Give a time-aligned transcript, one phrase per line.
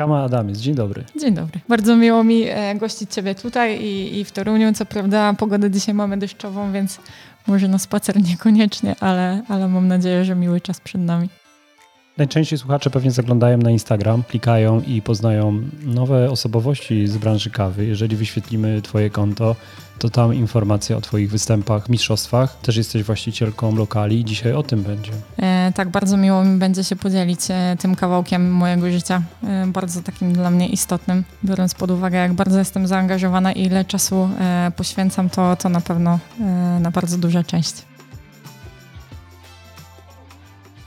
[0.00, 1.04] Kama Adamiec, dzień dobry.
[1.20, 1.60] Dzień dobry.
[1.68, 4.72] Bardzo miło mi e, gościć Ciebie tutaj i, i w Toruniu.
[4.72, 6.98] Co prawda pogodę dzisiaj mamy deszczową, więc
[7.46, 11.28] może na spacer niekoniecznie, ale, ale mam nadzieję, że miły czas przed nami.
[12.20, 17.86] Najczęściej słuchacze pewnie zaglądają na Instagram, klikają i poznają nowe osobowości z branży kawy.
[17.86, 19.56] Jeżeli wyświetlimy Twoje konto,
[19.98, 22.56] to tam informacja o Twoich występach, mistrzostwach.
[22.60, 25.12] Też jesteś właścicielką lokali i dzisiaj o tym będzie.
[25.38, 30.02] E, tak, bardzo miło mi będzie się podzielić e, tym kawałkiem mojego życia, e, bardzo
[30.02, 34.72] takim dla mnie istotnym, biorąc pod uwagę, jak bardzo jestem zaangażowana i ile czasu e,
[34.76, 36.44] poświęcam, to, to na pewno e,
[36.80, 37.89] na bardzo duża część.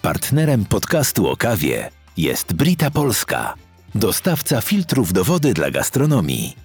[0.04, 3.54] Partnerem podcastu o kawie jest Brita Polska,
[3.96, 6.56] dostawca filtrów do wody dla gastronomii.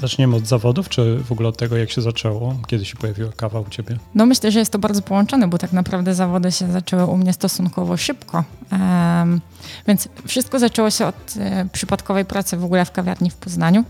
[0.00, 2.56] Zaczniemy od zawodów, czy w ogóle od tego, jak się zaczęło?
[2.66, 3.98] Kiedy się pojawiła kawa u Ciebie?
[4.14, 7.32] No myślę, że jest to bardzo połączone, bo tak naprawdę zawody się zaczęły u mnie
[7.32, 8.44] stosunkowo szybko.
[8.72, 9.40] Um,
[9.86, 13.84] więc wszystko zaczęło się od e, przypadkowej pracy w ogóle w kawiarni w Poznaniu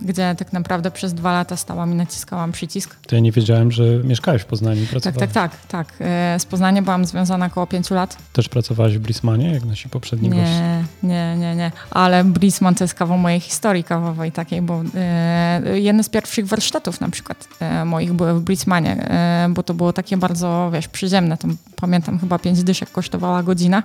[0.00, 2.96] gdzie tak naprawdę przez dwa lata stałam i naciskałam przycisk.
[3.06, 5.94] To ja nie wiedziałem, że mieszkałeś w Poznaniu i Tak, tak, tak, tak.
[6.00, 8.16] E, z Poznaniem byłam związana około pięciu lat.
[8.32, 10.84] Też pracowałaś w Brismanie, jak nasi poprzedni nie, goście?
[11.02, 11.72] Nie, nie, nie.
[11.90, 17.00] Ale Brisman to jest kawał mojej historii kawowej takiej, bo e, jedne z pierwszych warsztatów
[17.00, 21.36] na przykład e, moich były w Brismanie, e, bo to było takie bardzo, wiesz, przyziemne.
[21.36, 23.82] To, pamiętam chyba pięć dyszek kosztowała godzina.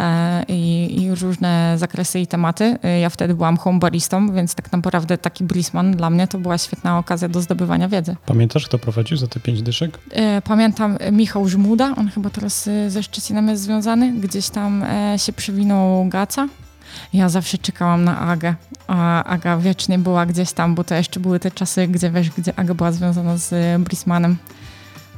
[0.00, 2.78] E, i, i różne zakresy i tematy.
[2.82, 6.58] E, ja wtedy byłam home baristą, więc tak naprawdę taki brisman dla mnie to była
[6.58, 8.16] świetna okazja do zdobywania wiedzy.
[8.26, 9.98] Pamiętasz, kto prowadził za te pięć dyszek?
[10.10, 14.12] E, pamiętam Michał Żmuda, on chyba teraz ze Szczecinem jest związany.
[14.12, 14.84] Gdzieś tam
[15.16, 16.48] się przewinął Gaca.
[17.12, 18.54] Ja zawsze czekałam na Agę,
[18.86, 22.58] a Aga wiecznie była gdzieś tam, bo to jeszcze były te czasy, gdzie wiesz, gdzie
[22.58, 24.36] Aga była związana z Brismanem.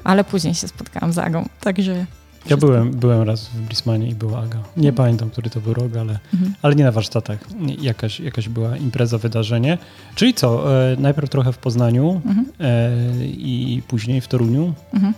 [0.04, 2.06] Ale później się spotkałam z Agą, także
[2.46, 4.58] ja byłem, byłem raz w Brismanie i była Aga.
[4.76, 4.94] Nie mhm.
[4.94, 6.54] pamiętam, który to był rok, ale, mhm.
[6.62, 7.38] ale nie na warsztatach.
[7.80, 9.78] Jakaś, jakaś była impreza, wydarzenie.
[10.14, 12.46] Czyli co, e, najpierw trochę w Poznaniu mhm.
[12.60, 12.90] e,
[13.26, 14.74] i później w Toruniu?
[14.94, 15.14] Mhm.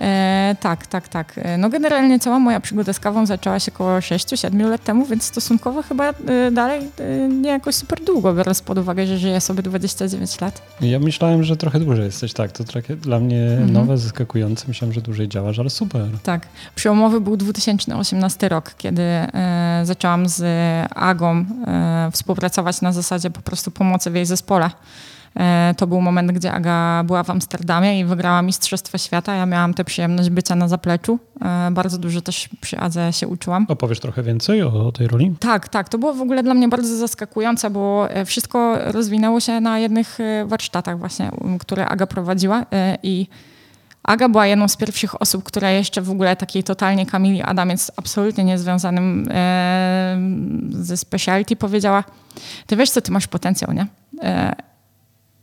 [0.00, 1.38] E, tak, tak, tak.
[1.38, 5.24] E, no generalnie cała moja przygoda z kawą zaczęła się około 6-7 lat temu, więc
[5.24, 9.62] stosunkowo chyba e, dalej e, nie jakoś super długo, biorąc pod uwagę, że żyję sobie
[9.62, 10.62] 29 lat.
[10.80, 12.52] Ja myślałem, że trochę dłużej jesteś, tak.
[12.52, 13.72] To trochę dla mnie mhm.
[13.72, 14.64] nowe, zaskakujące.
[14.68, 16.06] Myślałem, że dłużej działasz, ale super.
[16.22, 16.46] Tak.
[16.74, 20.42] Przełomowy był 2018 rok, kiedy e, zaczęłam z
[20.94, 24.70] Agą e, współpracować na zasadzie po prostu pomocy w jej zespole.
[25.36, 29.34] E, to był moment, gdzie Aga była w Amsterdamie i wygrała Mistrzostwo Świata.
[29.34, 31.18] Ja miałam tę przyjemność bycia na zapleczu.
[31.42, 33.66] E, bardzo dużo też przy Adze się uczyłam.
[33.68, 35.34] Opowiesz trochę więcej o, o, tej roli?
[35.40, 35.88] Tak, tak.
[35.88, 40.18] To było w ogóle dla mnie bardzo zaskakujące, bo e, wszystko rozwinęło się na jednych
[40.46, 42.66] warsztatach właśnie, które Aga prowadziła
[43.02, 43.26] i
[44.06, 48.44] Aga była jedną z pierwszych osób, która jeszcze w ogóle takiej totalnie Kamili Adamiec, absolutnie
[48.44, 50.18] niezwiązanym e,
[50.70, 52.04] ze speciality, powiedziała,
[52.66, 53.86] ty wiesz co, ty masz potencjał, nie?
[54.22, 54.54] E,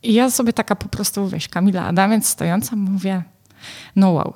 [0.04, 3.24] I ja sobie taka po prostu, wiesz, Kamila Adamiec stojąca, mówię,
[3.96, 4.34] no wow,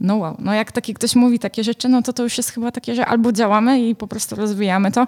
[0.00, 2.72] no wow, no jak taki ktoś mówi takie rzeczy, no to to już jest chyba
[2.72, 5.06] takie, że albo działamy i po prostu rozwijamy to,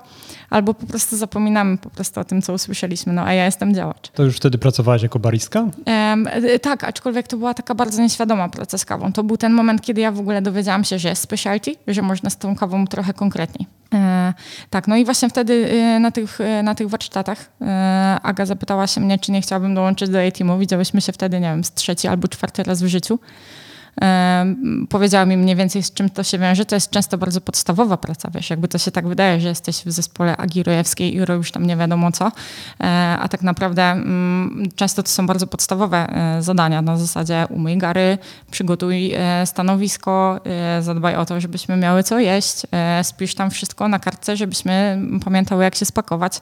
[0.50, 4.08] albo po prostu zapominamy po prostu o tym, co usłyszeliśmy, no a ja jestem działacz.
[4.08, 5.60] To już wtedy pracowałaś jako baristka?
[5.86, 6.28] Um,
[6.62, 9.12] tak, aczkolwiek to była taka bardzo nieświadoma praca z kawą.
[9.12, 12.30] To był ten moment, kiedy ja w ogóle dowiedziałam się, że jest specialty, że można
[12.30, 13.66] z tą kawą trochę konkretniej.
[13.94, 14.34] E,
[14.70, 18.86] tak, no i właśnie wtedy e, na tych, e, na tych warsztatach e, Aga zapytała
[18.86, 20.58] się mnie, czy nie chciałabym dołączyć do jej teamu.
[20.58, 23.18] Widziałyśmy się wtedy, nie wiem, z trzeci albo czwarty raz w życiu
[24.88, 26.64] powiedziała mi mniej więcej z czym to się wiąże.
[26.64, 29.90] To jest często bardzo podstawowa praca, wiesz, jakby to się tak wydaje, że jesteś w
[29.90, 32.32] zespole Agirojewskiej i robisz tam nie wiadomo co,
[32.80, 32.84] e,
[33.20, 38.18] a tak naprawdę mm, często to są bardzo podstawowe e, zadania na zasadzie umyj gary,
[38.50, 40.40] przygotuj e, stanowisko,
[40.80, 42.62] zadbaj o to, żebyśmy miały co jeść,
[43.02, 46.40] spisz tam wszystko na kartce, żebyśmy pamiętały jak się spakować.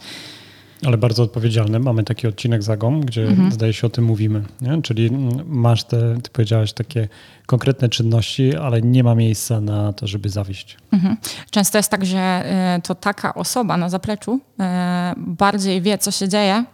[0.84, 1.78] Ale bardzo odpowiedzialny.
[1.78, 3.52] Mamy taki odcinek Zagom, gdzie mhm.
[3.52, 4.42] zdaje się o tym mówimy.
[4.60, 4.82] Nie?
[4.82, 5.10] Czyli
[5.46, 7.08] masz te, ty powiedziałaś, takie
[7.46, 10.76] konkretne czynności, ale nie ma miejsca na to, żeby zawieść.
[10.92, 11.16] Mhm.
[11.50, 12.44] Często jest tak, że
[12.78, 14.62] y, to taka osoba na zapleczu y,
[15.16, 16.64] bardziej wie, co się dzieje,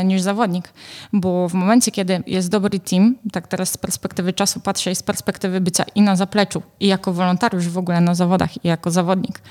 [0.00, 0.72] y, niż zawodnik.
[1.12, 5.02] Bo w momencie, kiedy jest dobry team, tak teraz z perspektywy czasu patrzę i z
[5.02, 9.42] perspektywy bycia i na zapleczu, i jako wolontariusz w ogóle na zawodach, i jako zawodnik,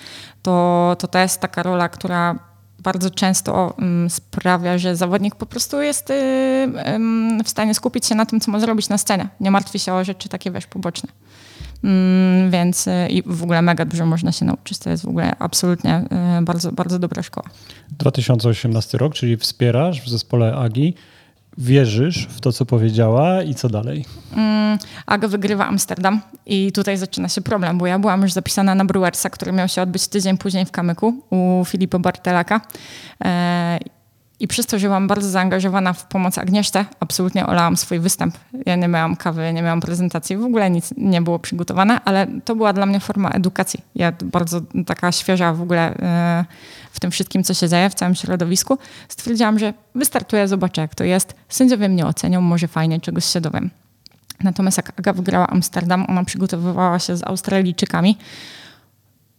[0.42, 2.55] to to, to jest taka rola, która
[2.86, 6.14] bardzo często um, sprawia, że zawodnik po prostu jest y,
[7.44, 9.28] w stanie skupić się na tym, co ma zrobić na scenie.
[9.40, 11.10] Nie martwi się o rzeczy takie, wiesz, poboczne.
[11.84, 14.78] Mm, więc y, i w ogóle mega dużo można się nauczyć.
[14.78, 16.06] To jest w ogóle absolutnie
[16.40, 17.50] y, bardzo, bardzo dobra szkoła.
[17.92, 20.94] 2018 rok, czyli wspierasz w zespole AGI
[21.58, 24.06] wierzysz w to, co powiedziała i co dalej?
[24.34, 28.86] Mm, Aga wygrywa Amsterdam i tutaj zaczyna się problem, bo ja byłam już zapisana na
[28.86, 32.62] Brewersa, który miał się odbyć tydzień później w Kamyku u Filipa Bartelaka.
[33.26, 33.80] E,
[34.40, 38.38] I przez to, że byłam bardzo zaangażowana w pomoc Agnieszce, absolutnie olałam swój występ.
[38.66, 42.56] Ja nie miałam kawy, nie miałam prezentacji, w ogóle nic nie było przygotowane, ale to
[42.56, 43.80] była dla mnie forma edukacji.
[43.96, 46.46] Ja bardzo taka świeża w ogóle e,
[46.92, 48.78] w tym wszystkim, co się dzieje w całym środowisku,
[49.08, 51.36] stwierdziłam, że wystartuję, zobaczę jak to jest.
[51.50, 53.70] Sędziowie mnie ocenią, może fajnie, czegoś się dowiem.
[54.44, 58.18] Natomiast jak Aga wygrała Amsterdam, ona przygotowywała się z Australijczykami,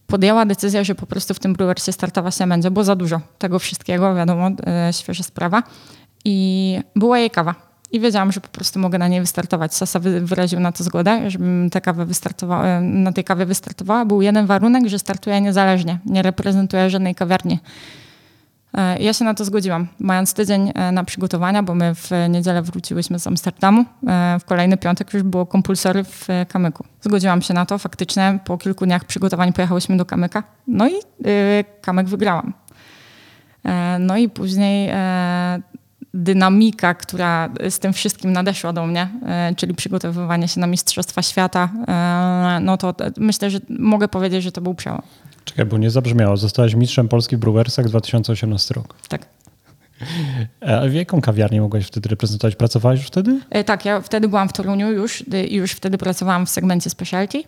[0.07, 3.59] podjęła decyzję, że po prostu w tym Brewersie startować nie będzie, bo za dużo tego
[3.59, 5.63] wszystkiego, wiadomo, e, świeża sprawa.
[6.25, 7.55] I była jej kawa.
[7.93, 9.75] I wiedziałam, że po prostu mogę na niej wystartować.
[9.75, 14.05] Sasa wyraził na to zgodę, żebym tę kawę wystartowała, e, na tej kawie wystartowała.
[14.05, 17.59] Był jeden warunek, że startuję niezależnie, nie reprezentuję żadnej kawiarni.
[18.77, 22.63] E, ja się na to zgodziłam, mając tydzień e, na przygotowania, bo my w niedzielę
[22.63, 23.85] wróciłyśmy z Amsterdamu.
[24.41, 26.85] W kolejny piątek już było kompulsory w Kamyku.
[27.01, 27.79] Zgodziłam się na to.
[27.79, 30.43] Faktycznie po kilku dniach przygotowań pojechałyśmy do Kamyka.
[30.67, 30.93] No i
[31.81, 32.53] Kamyk wygrałam.
[33.99, 34.91] No i później
[36.17, 41.69] dynamika, która z tym wszystkim nadeszła do mnie, e, czyli przygotowywanie się na Mistrzostwa Świata,
[41.89, 45.03] e, no to myślę, że mogę powiedzieć, że to był przełom.
[45.47, 46.37] Czekaj, bo nie zabrzmiało.
[46.37, 48.95] Zostałaś mistrzem Polski w Brewersach 2018 rok.
[49.09, 49.27] Tak.
[50.63, 52.57] E, a w jaką kawiarnię mogłaś wtedy reprezentować?
[52.57, 53.41] Pracowałaś już wtedy?
[53.67, 57.43] Tak, ja wtedy byłam w Toruniu już i już wtedy pracowałam w segmencie specialty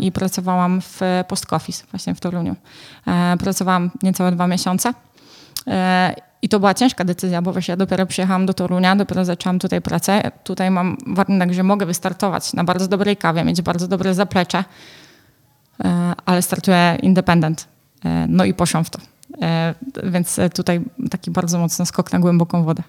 [0.00, 2.56] i pracowałam w Post Office właśnie w Toruniu.
[3.38, 4.92] Pracowałam niecałe dwa miesiące
[6.42, 9.80] i to była ciężka decyzja, bo wiesz, ja dopiero przyjechałam do Torunia, dopiero zaczęłam tutaj
[9.80, 10.30] pracę.
[10.44, 14.64] Tutaj mam warunek, że mogę wystartować na bardzo dobrej kawie, mieć bardzo dobre zaplecze, e,
[16.24, 17.68] ale startuję independent.
[18.04, 18.98] E, no i poszłam w to.
[19.42, 19.74] E,
[20.04, 20.80] więc tutaj
[21.10, 22.82] taki bardzo mocny skok na głęboką wodę.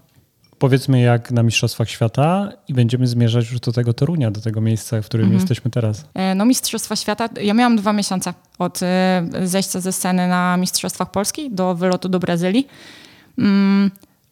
[0.60, 5.02] Powiedzmy jak na Mistrzostwach Świata i będziemy zmierzać już do tego Torunia, do tego miejsca,
[5.02, 5.40] w którym mhm.
[5.40, 6.06] jesteśmy teraz.
[6.36, 8.80] No Mistrzostwa Świata, ja miałam dwa miesiące od
[9.44, 12.68] zejścia ze sceny na Mistrzostwach Polski do wylotu do Brazylii.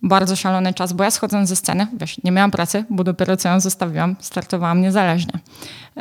[0.04, 3.50] Bardzo szalony czas, bo ja schodząc ze sceny, wiesz, nie miałam pracy, bo dopiero co
[3.50, 5.34] ją zostawiłam, startowałam niezależnie.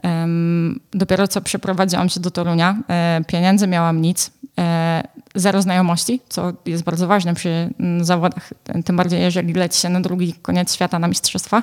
[0.04, 5.02] Um, dopiero co przeprowadziłam się do Torunia, e, pieniędzy miałam nic, e,
[5.34, 8.52] zero znajomości, co jest bardzo ważne przy m, zawodach,
[8.84, 11.62] tym bardziej jeżeli leci się na drugi koniec świata na mistrzostwa.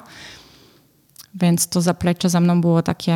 [1.35, 3.15] Więc to zaplecze za mną było takie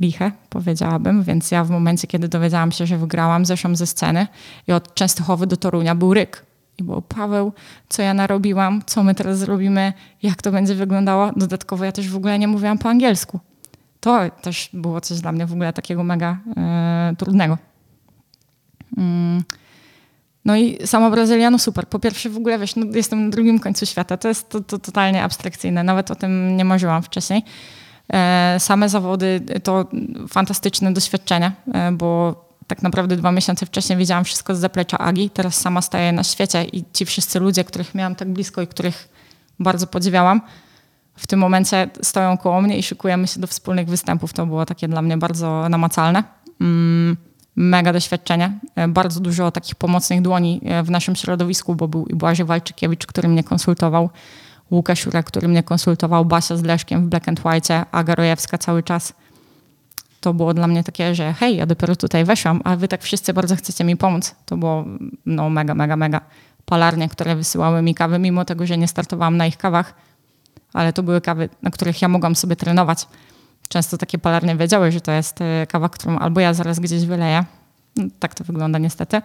[0.00, 1.22] liche, powiedziałabym.
[1.22, 4.26] Więc ja w momencie, kiedy dowiedziałam się, że wygrałam, zeszłam ze sceny
[4.68, 6.44] i od Częstochowy do Torunia był ryk
[6.78, 7.52] i było Paweł,
[7.88, 9.92] co ja narobiłam, co my teraz zrobimy,
[10.22, 11.30] jak to będzie wyglądało.
[11.36, 13.40] Dodatkowo ja też w ogóle nie mówiłam po angielsku.
[14.00, 17.58] To też było coś dla mnie w ogóle takiego mega e, trudnego.
[18.96, 19.42] Mm.
[20.44, 21.88] No i sama Brazylia, no super.
[21.88, 24.16] Po pierwsze w ogóle, wiesz, no jestem na drugim końcu świata.
[24.16, 25.84] To jest to, to totalnie abstrakcyjne.
[25.84, 27.42] Nawet o tym nie marzyłam wcześniej.
[28.12, 29.86] E, same zawody to
[30.28, 32.34] fantastyczne doświadczenie, e, bo
[32.66, 35.30] tak naprawdę dwa miesiące wcześniej wiedziałam wszystko z zaplecza Agi.
[35.30, 39.08] Teraz sama staję na świecie i ci wszyscy ludzie, których miałam tak blisko i których
[39.58, 40.40] bardzo podziwiałam,
[41.16, 44.32] w tym momencie stoją koło mnie i szykujemy się do wspólnych występów.
[44.32, 46.24] To było takie dla mnie bardzo namacalne.
[46.60, 47.16] Mm,
[47.56, 48.58] mega doświadczenie.
[48.74, 53.06] E, bardzo dużo takich pomocnych dłoni e, w naszym środowisku, bo był i Błażej Walczykiewicz,
[53.06, 54.10] który mnie konsultował,
[54.70, 58.82] Łukasz Jurek, który mnie konsultował, Basia z Leszkiem w Black and White, Aga Rojewska cały
[58.82, 59.12] czas–
[60.24, 63.34] to było dla mnie takie, że hej, ja dopiero tutaj weszłam, a wy tak wszyscy
[63.34, 64.34] bardzo chcecie mi pomóc.
[64.46, 64.84] To było
[65.26, 66.20] no mega, mega, mega.
[66.64, 69.94] Palarnie, które wysyłały mi kawy, mimo tego, że nie startowałam na ich kawach,
[70.72, 73.06] ale to były kawy, na których ja mogłam sobie trenować.
[73.68, 77.44] Często takie palarnie wiedziały, że to jest e, kawa, którą albo ja zaraz gdzieś wyleję.
[77.96, 79.22] No, tak to wygląda niestety.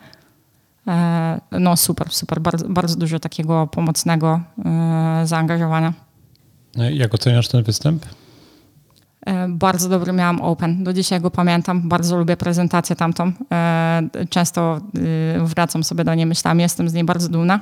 [0.88, 2.41] E, no super, super.
[2.41, 5.94] Bardzo, bardzo dużo takiego pomocnego e, zaangażowania.
[6.75, 8.06] No jak oceniasz ten występ?
[9.30, 10.84] E, bardzo dobry miałam open.
[10.84, 11.90] Do dzisiaj go pamiętam.
[11.90, 13.32] Bardzo lubię prezentację tamtą.
[13.52, 14.82] E, często
[15.38, 16.62] e, wracam sobie do niej myślami.
[16.62, 17.60] Jestem z niej bardzo dumna.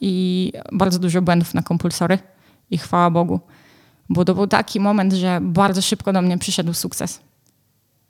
[0.00, 2.18] I bardzo dużo błędów na kompulsory.
[2.70, 3.40] I chwała Bogu.
[4.08, 7.20] Bo to był taki moment, że bardzo szybko do mnie przyszedł sukces.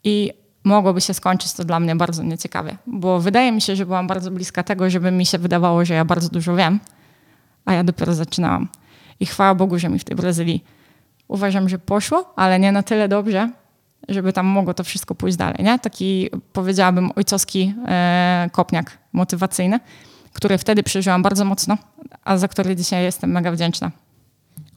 [0.03, 0.31] I
[0.63, 2.77] mogłoby się skończyć to dla mnie bardzo nieciekawie.
[2.87, 6.05] Bo wydaje mi się, że byłam bardzo bliska tego, żeby mi się wydawało, że ja
[6.05, 6.79] bardzo dużo wiem.
[7.65, 8.67] A ja dopiero zaczynałam.
[9.19, 10.63] I chwała Bogu, że mi w tej Brazylii
[11.27, 13.51] uważam, że poszło, ale nie na tyle dobrze,
[14.09, 15.63] żeby tam mogło to wszystko pójść dalej.
[15.63, 15.79] Nie?
[15.79, 19.79] Taki, powiedziałabym, ojcowski e, kopniak motywacyjny,
[20.33, 21.77] który wtedy przeżyłam bardzo mocno,
[22.23, 23.91] a za który dzisiaj jestem mega wdzięczna.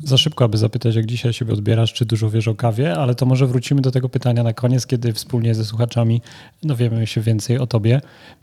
[0.05, 3.27] Za szybko, aby zapytać, jak dzisiaj siebie odbierasz, czy dużo wiesz o kawie, ale to
[3.27, 6.23] może wrócimy do tego pytania na koniec, kiedy wspólnie ze słuchaczami
[6.63, 8.01] dowiemy się więcej o tobie.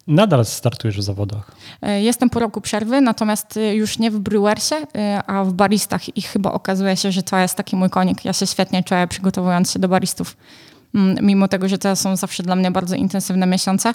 [0.08, 1.52] Nadal startujesz w zawodach.
[1.82, 6.18] E, jestem po roku przerwy, natomiast e, już nie w brewersie, e, a w baristach
[6.18, 8.26] i chyba okazuje się, że to jest taki mój konik.
[8.26, 10.38] Ja się świetnie czuję przygotowując się do baristów.
[10.96, 13.94] Mm, mimo tego, że to są zawsze dla mnie bardzo intensywne miesiące,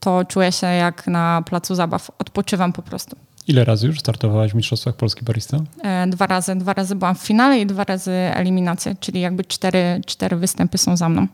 [0.00, 2.10] to czuję się jak na placu zabaw.
[2.18, 3.16] Odpoczywam po prostu.
[3.50, 5.58] Ile razy już startowałaś w Mistrzostwach Polski Barista?
[5.82, 6.56] E, dwa razy.
[6.56, 10.96] Dwa razy byłam w finale i dwa razy eliminację, czyli jakby cztery, cztery występy są
[10.96, 11.26] za mną.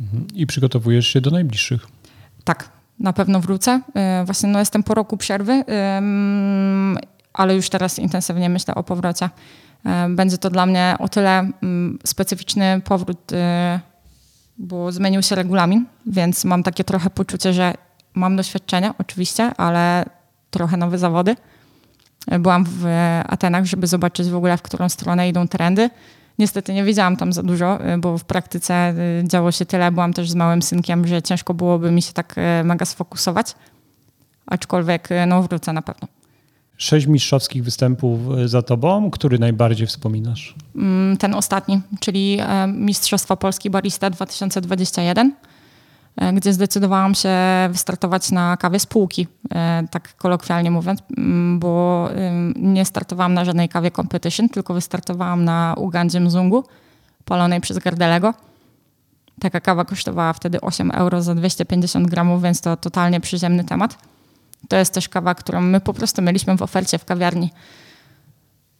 [0.00, 0.26] Mhm.
[0.34, 1.86] I przygotowujesz się do najbliższych?
[2.44, 2.68] Tak,
[3.00, 3.80] na pewno wrócę.
[3.94, 5.64] E, właśnie no, jestem po roku przerwy,
[7.32, 9.30] ale już teraz intensywnie myślę o powrocie.
[9.84, 11.50] E, będzie to dla mnie o tyle
[12.04, 13.32] specyficzny powrót,
[14.58, 17.74] bo zmienił się regulamin, więc mam takie trochę poczucie, że
[18.14, 20.04] mam doświadczenie oczywiście, ale
[20.50, 21.36] trochę nowe zawody.
[22.40, 22.84] Byłam w
[23.26, 25.90] Atenach, żeby zobaczyć w ogóle, w którą stronę idą trendy.
[26.38, 29.92] Niestety nie wiedziałam tam za dużo, bo w praktyce y, działo się tyle.
[29.92, 33.54] Byłam też z małym synkiem, że ciężko byłoby mi się tak mega sfokusować.
[34.46, 36.08] Aczkolwiek no, wrócę na pewno.
[36.76, 39.10] Sześć mistrzowskich występów za tobą.
[39.10, 40.54] Który najbardziej wspominasz?
[40.76, 42.38] Mm, ten ostatni, czyli
[42.68, 45.32] Mistrzostwa Polski Barista 2021.
[46.18, 47.30] E, gdzie zdecydowałam się
[47.70, 51.00] wystartować na kawie spółki, e, tak kolokwialnie mówiąc,
[51.58, 52.08] bo
[52.56, 56.64] nie startowałam na żadnej kawie competition, tylko wystartowałam na Ugandzie Mzungu,
[57.24, 58.34] palonej przez Gardelego.
[59.40, 63.98] Taka kawa kosztowała wtedy 8 euro za 250 gramów, więc to totalnie przyziemny temat.
[64.68, 67.50] To jest też kawa, którą my po prostu mieliśmy w ofercie w kawiarni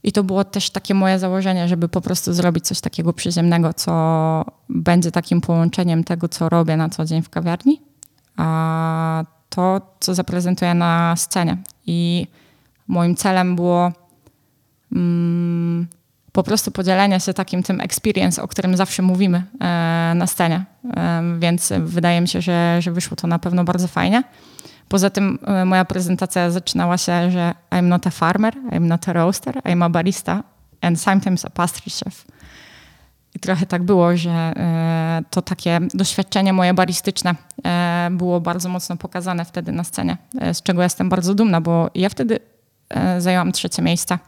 [0.02, 4.44] i to było też takie moje założenie, żeby po prostu zrobić coś takiego przyziemnego, co
[4.68, 7.82] będzie takim połączeniem tego, co robię na co dzień w kawiarni,
[8.36, 11.56] a to, co zaprezentuję na scenie.
[11.86, 12.26] I
[12.88, 13.92] moim celem było
[14.92, 15.88] mm,
[16.32, 20.64] po prostu podzielenie się takim tym experience, o którym zawsze mówimy e, na scenie.
[20.96, 24.22] E, więc wydaje mi się, że, że wyszło to na pewno bardzo fajnie.
[24.88, 29.12] Poza tym e, moja prezentacja zaczynała się, że I'm not a farmer, I'm not a
[29.12, 30.42] roaster, I'm a barista
[30.80, 32.24] and sometimes a pastry chef.
[33.34, 38.96] I trochę tak było, że e, to takie doświadczenie moje baristyczne e, było bardzo mocno
[38.96, 40.16] pokazane wtedy na scenie,
[40.52, 42.38] z czego jestem bardzo dumna, bo ja wtedy
[43.18, 44.18] zajęłam trzecie miejsce.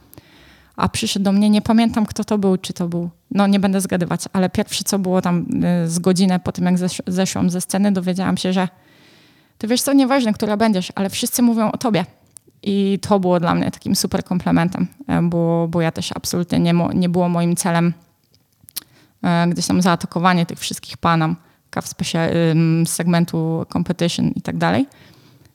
[0.76, 3.80] A przyszedł do mnie, nie pamiętam kto to był, czy to był, no nie będę
[3.80, 5.46] zgadywać, ale pierwsze co było tam
[5.86, 6.74] z godzinę po tym, jak
[7.06, 8.68] zeszłam ze sceny, dowiedziałam się, że
[9.60, 12.04] to wiesz co, nieważne, która będziesz, ale wszyscy mówią o tobie.
[12.62, 16.74] I to było dla mnie takim super komplementem, e, bo, bo ja też absolutnie nie,
[16.94, 17.92] nie było moim celem
[19.22, 21.36] e, gdzieś tam zaatakowanie tych wszystkich panam
[22.86, 24.86] z segmentu competition i tak dalej.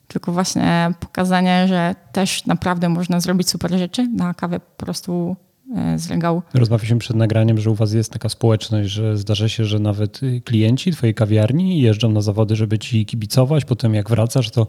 [0.08, 5.36] Tylko właśnie pokazanie, że też naprawdę można zrobić super rzeczy na kawie po prostu
[5.74, 6.42] E, z regału.
[6.54, 10.92] Rozmawialiśmy przed nagraniem, że u Was jest taka społeczność, że zdarza się, że nawet klienci
[10.92, 13.64] Twojej kawiarni jeżdżą na zawody, żeby Ci kibicować.
[13.64, 14.66] Potem jak wracasz, to,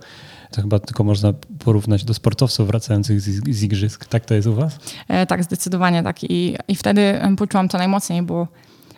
[0.52, 4.06] to chyba tylko można porównać do sportowców wracających z, z igrzysk.
[4.06, 4.80] Tak to jest u Was?
[5.08, 6.24] E, tak, zdecydowanie tak.
[6.24, 8.48] I, I wtedy poczułam to najmocniej, bo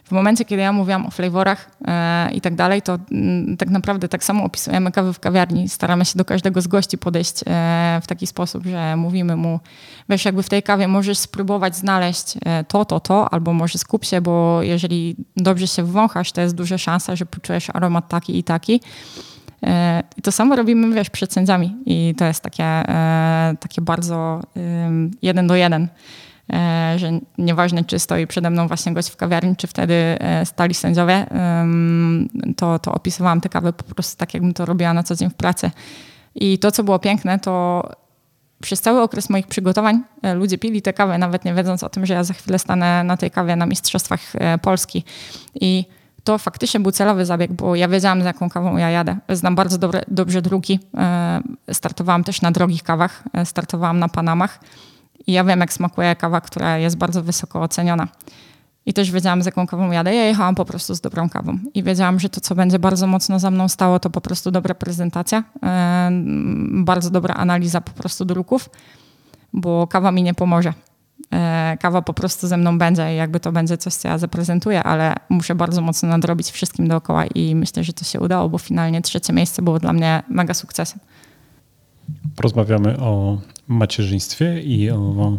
[0.10, 4.08] w momencie, kiedy ja mówiłam o flavorach e, i tak dalej, to mm, tak naprawdę
[4.08, 5.70] tak samo opisujemy kawę w kawiarni.
[5.70, 9.60] Staramy się do każdego z gości podejść e, w taki sposób, że mówimy mu,
[10.10, 14.06] wiesz, jakby w tej kawie możesz spróbować znaleźć e, to, to, to, albo może skup
[14.06, 18.44] się, bo jeżeli dobrze się wąchasz, to jest duża szansa, że poczujesz aromat taki i
[18.44, 18.82] taki.
[20.18, 22.84] I to samo robimy, wiesz, przed sędziami i to jest takie,
[23.60, 24.42] takie bardzo
[25.22, 25.88] jeden do jeden.
[26.54, 30.74] E, że nieważne, czy stoi przede mną właśnie gość w kawiarni, czy wtedy e, stali
[30.74, 31.26] sędziowie,
[32.58, 35.34] to, to opisywałam tę kawę po prostu tak, jakbym to robiła na co dzień w
[35.34, 35.72] pracy.
[36.36, 37.84] I to, co było piękne, to
[38.62, 42.06] przez cały okres moich przygotowań e, ludzie pili tę kawę, nawet nie wiedząc o tym,
[42.06, 44.20] że ja za chwilę stanę na tej kawie na Mistrzostwach
[44.62, 45.04] Polski.
[45.56, 45.86] I
[46.24, 49.18] to faktycznie był celowy zabieg, bo ja wiedziałam, z jaką kawą ja jadę.
[49.30, 50.80] Znam bardzo dobre, dobrze drugi.
[51.72, 54.60] Startowałam też na drogich kawach, startowałam na Panamach.
[55.28, 58.08] I ja wiem, jak smakuje kawa, która jest bardzo wysoko oceniona.
[58.86, 60.16] I też wiedziałam, z jaką kawą jadę.
[60.16, 61.58] Ja jechałam po prostu z dobrą kawą.
[61.74, 64.74] I wiedziałam, że to, co będzie bardzo mocno za mną stało, to po prostu dobra
[64.74, 65.70] prezentacja, yy,
[66.84, 68.70] bardzo dobra analiza po prostu druków,
[69.54, 70.74] bo kawa mi nie pomoże.
[71.32, 74.84] Yy, kawa po prostu ze mną będzie i jakby to będzie coś, co ja zaprezentuję,
[74.84, 79.02] ale muszę bardzo mocno nadrobić wszystkim dookoła i myślę, że to się udało, bo finalnie
[79.02, 81.00] trzecie miejsce było dla mnie mega sukcesem.
[82.40, 85.38] Porozmawiamy o macierzyństwie i o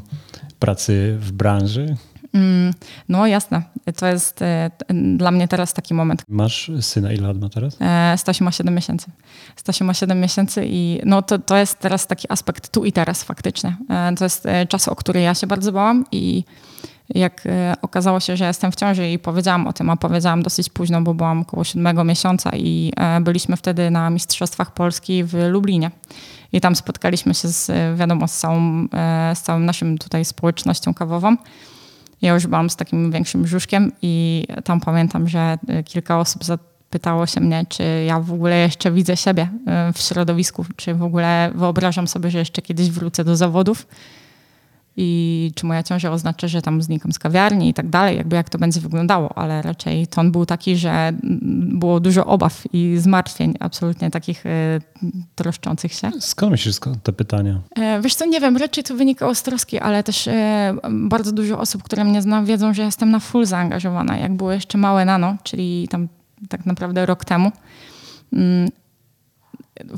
[0.58, 1.96] pracy w branży.
[2.32, 2.74] Mm,
[3.08, 3.62] no jasne,
[3.96, 4.70] to jest e,
[5.16, 6.22] dla mnie teraz taki moment.
[6.28, 7.76] Masz syna, ile lat ma teraz?
[7.80, 9.10] E, Stasiu ma 7 miesięcy.
[9.56, 13.22] Stasiu ma 7 miesięcy i no to, to jest teraz taki aspekt tu i teraz
[13.22, 13.76] faktycznie.
[13.90, 16.44] E, to jest czas, o który ja się bardzo bałam i
[17.14, 20.68] jak e, okazało się, że jestem w ciąży i powiedziałam o tym, a powiedziałam dosyć
[20.68, 25.90] późno, bo byłam około siódmego miesiąca i e, byliśmy wtedy na Mistrzostwach Polski w Lublinie.
[26.52, 31.36] I tam spotkaliśmy się z, wiadomo, z całą, e, z całym naszym tutaj społecznością kawową.
[32.22, 37.40] Ja już byłam z takim większym brzuszkiem i tam pamiętam, że kilka osób zapytało się
[37.40, 39.48] mnie, czy ja w ogóle jeszcze widzę siebie
[39.94, 43.86] w środowisku, czy w ogóle wyobrażam sobie, że jeszcze kiedyś wrócę do zawodów
[45.02, 48.48] i czy moja ciąża oznacza, że tam znikam z kawiarni i tak dalej, jakby jak
[48.48, 51.20] to będzie wyglądało, ale raczej ton był taki, że mm,
[51.78, 54.80] było dużo obaw i zmartwień, absolutnie takich e,
[55.34, 56.10] troszczących się.
[56.20, 57.60] Skąd myślisz te pytania?
[57.76, 61.58] E, Wiesz co, nie wiem, raczej to wynikało z troski, ale też e, bardzo dużo
[61.58, 64.16] osób, które mnie zna, wiedzą, że jestem na full zaangażowana.
[64.16, 66.08] Jak było jeszcze małe nano, czyli tam
[66.48, 67.52] tak naprawdę rok temu.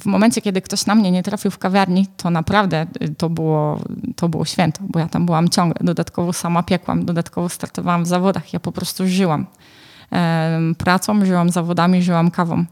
[0.01, 3.81] W momencie, kiedy ktoś na mnie nie trafił w kawiarni, to naprawdę y, to było,
[4.17, 5.75] to było święto, bo ja tam byłam ciągle.
[5.81, 8.53] Dodatkowo sama piekłam, dodatkowo startowałam w zawodach.
[8.53, 9.47] Ja po prostu żyłam
[10.79, 12.65] pracą, żyłam zawodami, żyłam kawą.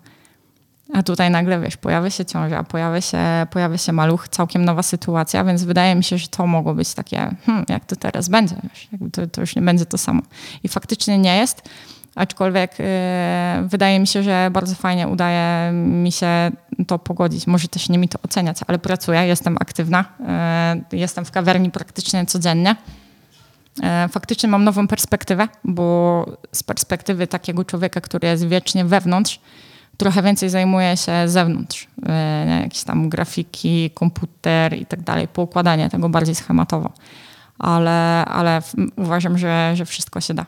[0.95, 3.19] A tutaj nagle, wiesz, pojawia się ciąża, pojawia się,
[3.51, 7.35] pojawia się maluch, całkiem nowa sytuacja, więc wydaje mi się, że to mogło być takie,
[7.47, 10.23] hmm, jak to teraz będzie, wiesz, to, to już nie będzie to samo.
[10.63, 11.63] I faktycznie nie jest,
[12.15, 12.85] aczkolwiek yy,
[13.69, 16.51] wydaje mi się, że bardzo fajnie udaje mi się
[16.87, 17.47] to pogodzić.
[17.47, 20.05] Może też nie mi to oceniać, ale pracuję, jestem aktywna,
[20.93, 22.77] yy, jestem w kawiarni praktycznie codziennie.
[23.83, 29.41] E, Faktycznie mam nową perspektywę, bo z perspektywy takiego człowieka, który jest wiecznie wewnątrz,
[29.97, 31.89] trochę więcej zajmuję się zewnątrz.
[32.63, 36.93] Jakieś tam grafiki, komputer i tak dalej, poukładanie tego bardziej schematowo.
[37.59, 38.63] Ale, ale
[38.97, 40.47] uważam, że, że wszystko się da.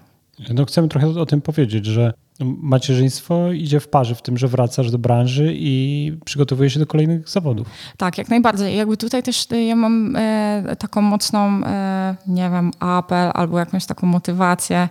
[0.54, 2.12] No chcemy trochę o tym powiedzieć, że
[2.44, 7.28] macierzyństwo idzie w parze w tym, że wracasz do branży i przygotowujesz się do kolejnych
[7.28, 7.68] zawodów.
[7.96, 8.76] Tak, jak najbardziej.
[8.76, 13.86] Jakby tutaj też y, ja mam e, taką mocną, e, nie wiem, apel albo jakąś
[13.86, 14.88] taką motywację,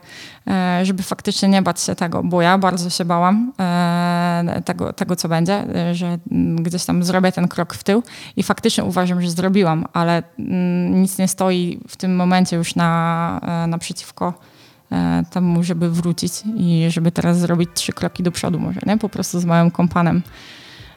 [0.47, 5.15] e, żeby faktycznie nie bać się tego, bo ja bardzo się bałam e, tego, tego,
[5.15, 8.03] co będzie, e, że mm, gdzieś tam zrobię ten krok w tył
[8.35, 13.63] i faktycznie uważam, że zrobiłam, ale mm, nic nie stoi w tym momencie już na,
[13.63, 14.33] e, naprzeciwko
[15.31, 18.97] temu, żeby wrócić i żeby teraz zrobić trzy kroki do przodu może, nie?
[18.97, 20.21] Po prostu z małym kompanem.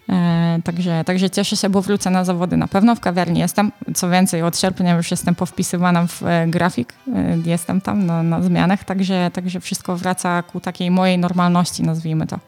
[0.08, 2.94] E, Także, także cieszę się, bo wrócę na zawody na pewno.
[2.94, 3.72] W kawiarni jestem.
[3.94, 6.94] Co więcej, od sierpnia już jestem powpisywana w e, grafik.
[7.14, 12.26] E, Jestem tam na, na zmianach, także, także wszystko wraca ku takiej mojej normalności, nazwijmy
[12.26, 12.38] to.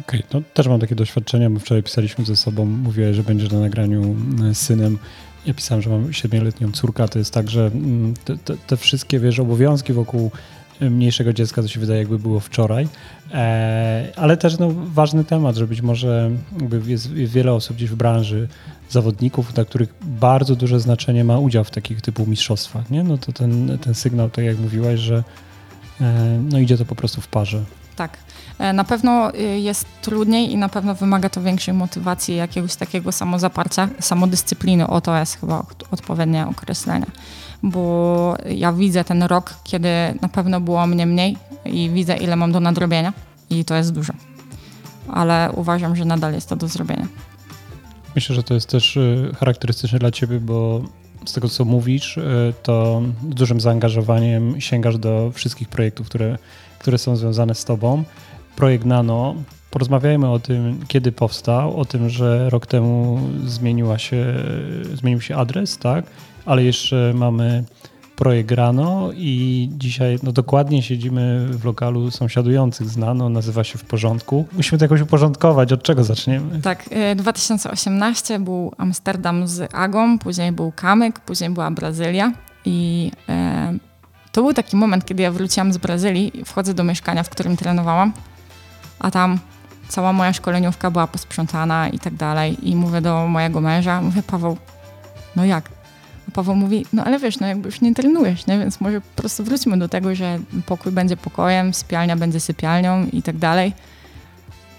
[0.00, 3.60] Okej, no też mam takie doświadczenia, bo wczoraj pisaliśmy ze sobą, mówiłeś, że będziesz na
[3.60, 4.16] nagraniu
[4.50, 4.98] e, synem.
[5.46, 9.20] Ja pisałem, że mam siedmioletnią córkę, to jest tak, że mm, te, te, te wszystkie,
[9.20, 10.30] wiesz, obowiązki wokół
[10.80, 12.88] e, mniejszego dziecka, to się wydaje jakby było wczoraj,
[13.34, 16.30] e, ale też no, ważny temat, że być może
[16.86, 18.48] jest wiele osób gdzieś w branży,
[18.90, 23.04] zawodników, dla których bardzo duże znaczenie ma udział w takich typu mistrzostwach, nie?
[23.04, 25.24] No to ten, ten sygnał, tak jak mówiłaś, że
[26.00, 27.64] e, no idzie to po prostu w parze.
[27.96, 28.16] Tak.
[28.58, 33.12] E, Na pewno y, jest trudniej i na pewno wymaga to większej motywacji, jakiegoś takiego
[33.12, 34.86] samozaparcia, samodyscypliny.
[34.86, 37.06] O to jest chyba od- odpowiednie określenie.
[37.62, 39.88] Bo ja widzę ten rok, kiedy
[40.22, 43.12] na pewno było mnie mniej i widzę, ile mam do nadrobienia
[43.50, 44.12] i to jest dużo.
[45.12, 47.06] Ale uważam, że nadal jest to do zrobienia.
[48.14, 50.82] Myślę, że to jest też y, charakterystyczne dla ciebie, bo
[51.26, 56.38] z tego, co mówisz, y, to z dużym zaangażowaniem sięgasz do wszystkich projektów, które,
[56.78, 58.04] które są związane z tobą.
[58.56, 59.34] Projekt Nano,
[59.70, 64.34] porozmawiajmy o tym, kiedy powstał, o tym, że rok temu zmieniła się,
[64.94, 66.04] zmienił się adres, tak?
[66.46, 67.64] Ale jeszcze mamy
[68.16, 73.84] projekt Rano i dzisiaj no, dokładnie siedzimy w lokalu sąsiadujących z Nano, nazywa się W
[73.84, 74.46] Porządku.
[74.52, 76.60] Musimy to jakoś uporządkować, od czego zaczniemy?
[76.62, 82.32] Tak, y, 2018 był Amsterdam z Agą, później był Kamyk, później była Brazylia
[82.64, 83.78] i e,
[84.36, 88.12] to był taki moment, kiedy ja wróciłam z Brazylii wchodzę do mieszkania, w którym trenowałam,
[88.98, 89.38] a tam
[89.88, 94.56] cała moja szkoleniówka była posprzątana i tak dalej i mówię do mojego męża, mówię Paweł,
[95.36, 95.68] no jak?
[96.28, 98.58] A Paweł mówi, no ale wiesz, no jakby już nie trenujesz, nie?
[98.58, 103.22] więc może po prostu wróćmy do tego, że pokój będzie pokojem, sypialnia będzie sypialnią i
[103.22, 103.72] tak dalej.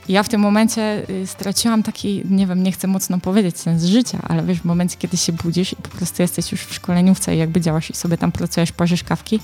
[0.09, 4.19] Ja w tym momencie y, straciłam taki, nie wiem, nie chcę mocno powiedzieć sens życia,
[4.29, 7.39] ale wiesz, w momencie, kiedy się budzisz i po prostu jesteś już w szkoleniówce i
[7.39, 9.39] jakby działasz i sobie tam pracujesz, parzysz kawki,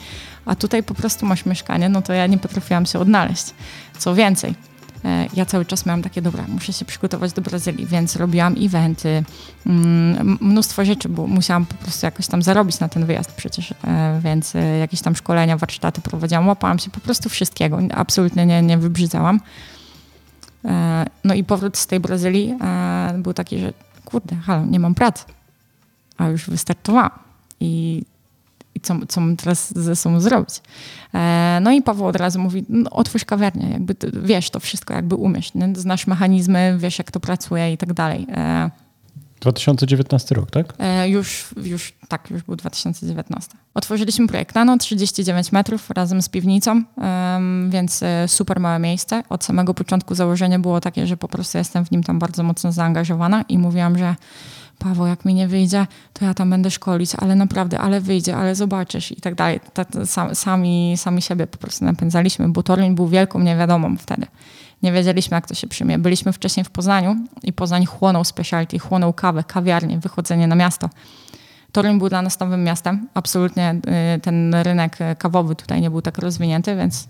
[0.46, 3.46] a tutaj po prostu masz mieszkanie, no to ja nie potrafiłam się odnaleźć.
[3.98, 4.56] Co więcej,
[5.06, 9.24] E, ja cały czas miałam takie, dobra, muszę się przygotować do Brazylii, więc robiłam eventy,
[9.66, 14.20] mm, mnóstwo rzeczy, bo musiałam po prostu jakoś tam zarobić na ten wyjazd przecież, e,
[14.24, 18.78] więc e, jakieś tam szkolenia, warsztaty prowadziłam, łapałam się po prostu wszystkiego, absolutnie nie, nie
[18.78, 19.40] wybrzydzałam.
[21.24, 22.58] No i powrót z tej Brazylii
[23.18, 23.74] był taki, że
[24.06, 25.24] kurde, halo, nie mam pracy,
[26.18, 27.12] a już wystartowałam.
[27.60, 28.04] I
[28.76, 30.62] i co, co mam teraz ze sobą zrobić.
[31.14, 35.16] E, no i Paweł od razu mówi, no, otwórz kawiarnię, jakby wiesz to wszystko, jakby
[35.16, 35.74] umiesz, nie?
[35.76, 38.28] znasz mechanizmy, wiesz jak to pracuje i tak dalej.
[39.44, 40.74] E, 2019 rok, tak?
[40.80, 43.52] E, już, już, tak, już był 2019.
[43.74, 46.84] Otworzyliśmy projekt Nano, 39 metrów razem z piwnicą,
[47.70, 49.24] więc e, super małe miejsce.
[49.30, 52.72] Od samego początku założenie było takie, że po prostu jestem w nim tam bardzo mocno
[52.72, 54.16] zaangażowana i mówiłam, że
[54.84, 58.56] Paweł, jak mi nie wyjdzie, to ja tam będę szkolić, ale naprawdę, ale wyjdzie, ale
[58.56, 59.60] zobaczysz i tak dalej.
[60.34, 64.26] sami, sami siebie po prostu napędzaliśmy, bo Toruń był wielką niewiadomą wtedy.
[64.82, 66.00] Nie wiedzieliśmy, jak to się przyjmie.
[66.00, 70.90] Byliśmy wcześniej w Poznaniu i Poznań chłonął specialty, chłonął kawę, kawiarnię, wychodzenie na miasto.
[71.72, 73.08] Toruń był dla nas nowym miastem.
[73.14, 73.76] Absolutnie
[74.16, 77.08] y, ten rynek kawowy tutaj nie był tak rozwinięty, więc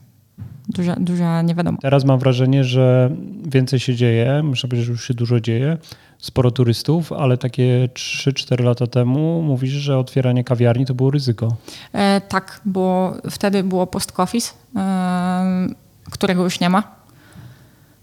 [0.70, 1.78] duża, duża niewiadoma.
[1.82, 3.12] Teraz mam wrażenie, że
[3.46, 4.44] więcej się dzieje.
[4.44, 5.78] Muszę powiedzieć, że już się dużo dzieje
[6.24, 11.56] sporo turystów, ale takie 3-4 lata temu mówisz, że otwieranie kawiarni to było ryzyko.
[11.94, 15.68] E, tak, bo wtedy było Post Office, e,
[16.12, 16.84] którego już nie ma.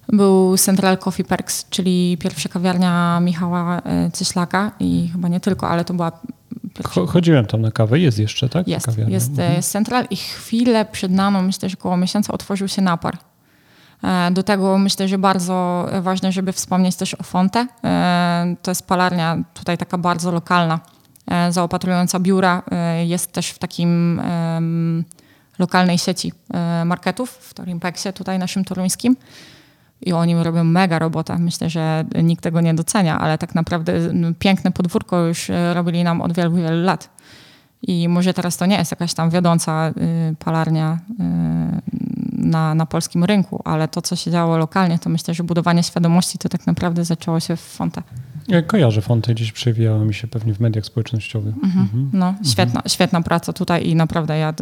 [0.08, 5.84] Był Central Coffee Perks, czyli pierwsza kawiarnia Michała e, Cieślaka i chyba nie tylko, ale
[5.84, 6.12] to była
[6.74, 7.06] Pierwsza...
[7.06, 8.68] Chodziłem tam na kawę, jest jeszcze, tak?
[8.68, 9.54] Jest, jest, mhm.
[9.54, 13.18] jest Central i chwilę przed nami, myślę, że około miesiąca otworzył się napar.
[14.02, 17.66] E, do tego myślę, że bardzo ważne, żeby wspomnieć też o Fonte.
[17.84, 20.80] E, to jest palarnia tutaj taka bardzo lokalna,
[21.30, 22.62] e, zaopatrująca biura.
[23.06, 24.22] Jest też w takim
[25.58, 26.32] lokalnej sieci
[26.84, 29.16] marketów w Torimpeksie, tutaj naszym toruńskim.
[30.02, 31.38] I oni robią mega robotę.
[31.38, 33.92] Myślę, że nikt tego nie docenia, ale tak naprawdę
[34.38, 37.10] piękne podwórko już robili nam od wielu, wielu lat.
[37.82, 39.92] I może teraz to nie jest jakaś tam wiodąca
[40.38, 40.98] palarnia
[42.40, 46.38] na, na polskim rynku, ale to, co się działo lokalnie, to myślę, że budowanie świadomości
[46.38, 48.02] to tak naprawdę zaczęło się w Fonte.
[48.50, 51.54] Ja kojarzę Fonte, gdzieś przewijała mi się pewnie w mediach społecznościowych.
[51.54, 51.80] Mhm.
[51.82, 52.10] Mhm.
[52.12, 52.88] No, świetna, mhm.
[52.88, 54.54] świetna praca tutaj i naprawdę ja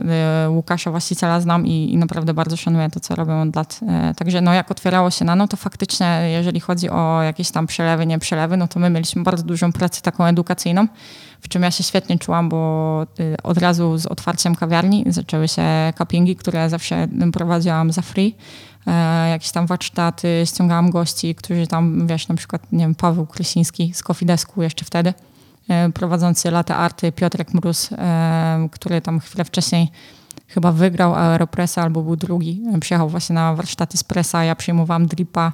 [0.46, 3.80] y, Łukasza właściciela znam i, i, naprawdę bardzo szanuję to, co robią od lat.
[4.10, 8.06] Y, także no, jak otwierało się Nano, to faktycznie, jeżeli chodzi o jakieś tam przelewy,
[8.06, 10.86] nie przelewy, no to my mieliśmy bardzo dużą pracę taką edukacyjną
[11.40, 15.62] w czym ja się świetnie czułam, bo y, od razu z otwarciem kawiarni zaczęły się
[15.98, 18.34] cuppingi, które zawsze prowadziłam za free.
[18.88, 23.94] E, jakieś tam warsztaty, ściągałam gości, którzy tam, wiesz, na przykład, nie wiem, Paweł Krysiński
[23.94, 25.14] z Coffee Desku jeszcze wtedy,
[25.68, 29.88] e, prowadzący lata arty Piotrek Mróz, e, który tam chwilę wcześniej
[30.48, 32.62] chyba wygrał Aeropressa albo był drugi.
[32.80, 35.52] Przyjechał właśnie na warsztaty z presa, ja przyjmowałam dripa,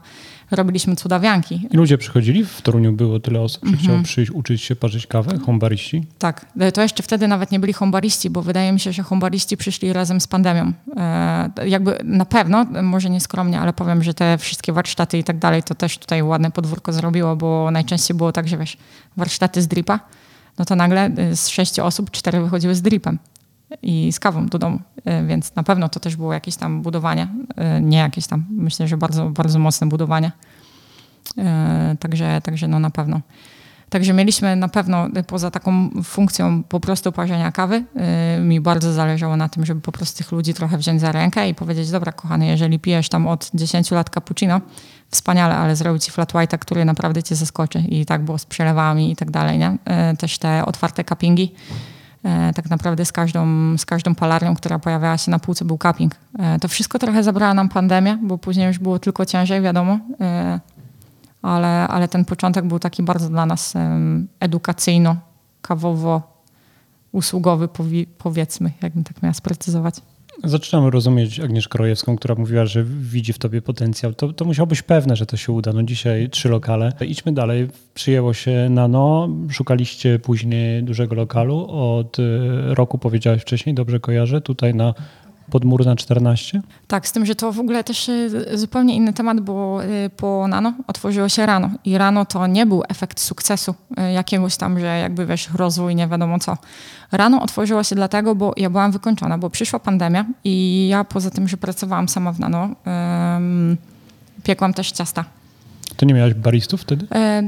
[0.50, 1.68] robiliśmy cudawianki.
[1.70, 2.44] I ludzie przychodzili?
[2.44, 3.83] W Toruniu było tyle osób, że mm -hmm.
[3.83, 5.38] chciało przyjść, uczyć się parzyć kawę?
[5.46, 6.07] Hombariści?
[6.18, 6.46] Tak.
[6.74, 10.20] To jeszcze wtedy nawet nie byli hombariści, bo wydaje mi się, że hombariści przyszli razem
[10.20, 10.72] z pandemią.
[10.96, 15.38] E, jakby na pewno, może nie skromnie, ale powiem, że te wszystkie warsztaty i tak
[15.38, 18.76] dalej, to też tutaj ładne podwórko zrobiło, bo najczęściej było tak, że wiesz,
[19.16, 20.00] warsztaty z dripa,
[20.59, 23.18] no to nagle z sześciu osób cztery wychodziły z dripem
[23.82, 24.78] i z kawą do domu.
[25.04, 28.88] E, więc na pewno to też było jakieś tam budowanie, e, nie jakieś tam, myślę,
[28.88, 30.32] że bardzo, bardzo mocne budowanie.
[31.38, 33.20] E, także, także no na pewno.
[33.88, 37.84] Także mieliśmy na pewno poza taką funkcją po prostu parzenia kawy,
[38.40, 41.54] mi bardzo zależało na tym, żeby po prostu tych ludzi trochę wziąć za rękę i
[41.54, 44.60] powiedzieć, dobra kochany, jeżeli pijesz tam od 10 lat cappuccino,
[45.10, 49.12] wspaniale, ale zrobić ci flat white'a, który naprawdę cię zaskoczy i tak było z przelewami
[49.12, 49.78] i tak dalej, nie?
[50.18, 51.54] Też te otwarte cuppingi
[52.54, 53.46] tak naprawdę z każdą,
[53.78, 56.14] z każdą palarnią, która pojawiała się na półce był cupping.
[56.38, 60.60] E, to wszystko trochę zabrała nam pandemia, bo później już było tylko ciężej, wiadomo, e,
[61.42, 63.74] ale, ale ten początek był taki bardzo dla nas
[64.40, 65.16] edukacyjno,
[65.62, 66.22] kawowo,
[67.12, 67.68] usługowy
[68.18, 70.00] powiedzmy, jakbym tak miała sprecyzować.
[70.44, 74.14] Zaczynamy rozumieć Agnieszkę Rojewską, która mówiła, że widzi w tobie potencjał.
[74.14, 75.72] To, to musiał być pewne, że to się uda.
[75.72, 76.92] No dzisiaj trzy lokale.
[77.00, 77.68] Idźmy dalej.
[77.94, 79.28] Przyjęło się Nano.
[79.50, 81.66] Szukaliście później dużego lokalu.
[81.70, 82.22] Od y,
[82.74, 84.94] roku powiedziałeś wcześniej, dobrze kojarzę, tutaj na
[85.50, 86.62] Podmurna 14?
[86.87, 90.48] Tak, z tym, że to w ogóle też y, zupełnie inny temat, bo y, po
[90.48, 93.74] Nano otworzyło się rano i rano to nie był efekt sukcesu
[94.09, 96.57] y, jakiegoś tam, że jakby wiesz, rozwój, nie wiadomo co.
[97.12, 101.48] Rano otworzyło się dlatego, bo ja byłam wykończona, bo przyszła pandemia i ja poza tym,
[101.48, 103.76] że pracowałam sama w Nano, um,
[104.42, 105.24] piekłam też ciasta.
[105.96, 107.07] To nie miałaś baristów wtedy?
[107.14, 107.42] E,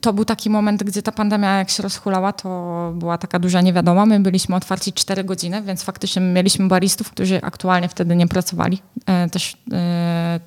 [0.00, 4.06] to był taki moment, gdzie ta pandemia jak się rozhulała, to była taka duża niewiadoma.
[4.06, 8.78] My byliśmy otwarci 4 godziny, więc faktycznie mieliśmy baristów, którzy aktualnie wtedy nie pracowali.
[9.06, 10.40] E, też e,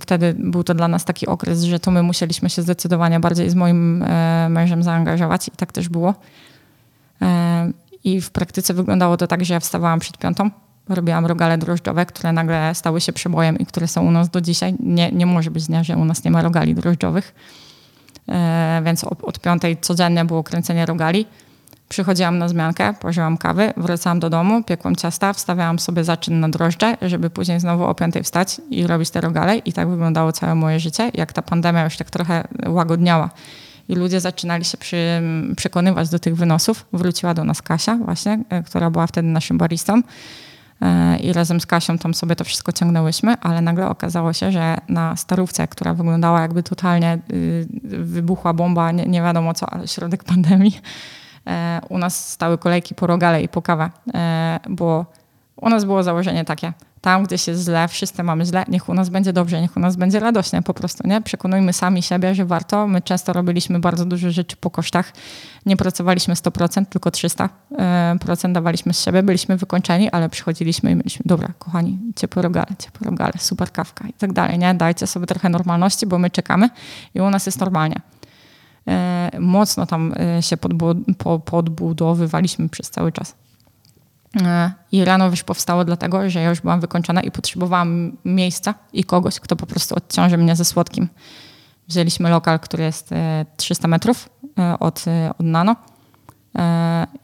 [0.00, 3.54] wtedy był to dla nas taki okres, że to my musieliśmy się zdecydowanie bardziej z
[3.54, 4.04] moim
[4.48, 6.14] mężem zaangażować i tak też było.
[8.04, 10.50] I w praktyce wyglądało to tak, że ja wstawałam przed piątą,
[10.88, 14.74] robiłam rogale drożdżowe, które nagle stały się przebojem i które są u nas do dzisiaj.
[14.80, 17.34] Nie, nie może być dnia, że u nas nie ma rogali drożdżowych.
[18.28, 21.26] E, więc od, od piątej codziennie było kręcenie rogali.
[21.88, 26.96] Przychodziłam na zmiankę, pożyłam kawy, wracałam do domu, piekłam ciasta, wstawiałam sobie zaczyn na drożdże,
[27.02, 29.56] żeby później znowu o piątej wstać i robić te rogale.
[29.56, 31.10] I tak wyglądało całe moje życie.
[31.14, 33.30] Jak ta pandemia już tak trochę łagodniała
[33.88, 35.22] i ludzie zaczynali się przy,
[35.56, 40.02] przekonywać do tych wynosów, wróciła do nas Kasia właśnie, e, która była wtedy naszym baristą.
[40.82, 44.76] E, i razem z Kasią tam sobie to wszystko ciągnęłyśmy, ale nagle okazało się, że
[44.88, 47.66] na starówce, która wyglądała jakby totalnie y,
[48.04, 50.80] wybuchła bomba, nie, nie wiadomo co, ale środek pandemii,
[51.46, 55.06] e, u nas stały kolejki po rogale i po kawę, e, bo
[55.56, 59.08] u nas było założenie takie, tam gdzie się źle, wszyscy mamy źle, niech u nas
[59.08, 61.20] będzie dobrze, niech u nas będzie radośnie po prostu, nie?
[61.20, 62.86] Przekonujmy sami siebie, że warto.
[62.86, 65.12] My często robiliśmy bardzo dużo rzeczy po kosztach.
[65.66, 67.48] Nie pracowaliśmy 100%, tylko 300%
[68.44, 73.10] e, dawaliśmy z siebie, byliśmy wykończeni, ale przychodziliśmy i mieliśmy, dobra, kochani, ciepłe rogale, ciepłe
[73.10, 74.74] rogale, super kawka i tak dalej, nie?
[74.74, 76.70] Dajcie sobie trochę normalności, bo my czekamy
[77.14, 78.00] i u nas jest normalnie.
[78.88, 80.56] E, mocno tam e, się
[81.36, 83.34] podbudowywaliśmy przez cały czas.
[84.36, 89.04] E, I rano już powstało dlatego, że ja już byłam wykończona i potrzebowałam miejsca i
[89.04, 91.08] kogoś, kto po prostu odciąży mnie ze słodkim.
[91.88, 93.10] Wzięliśmy lokal, który jest
[93.56, 95.04] 300 e, metrów e, od,
[95.38, 95.76] od Nano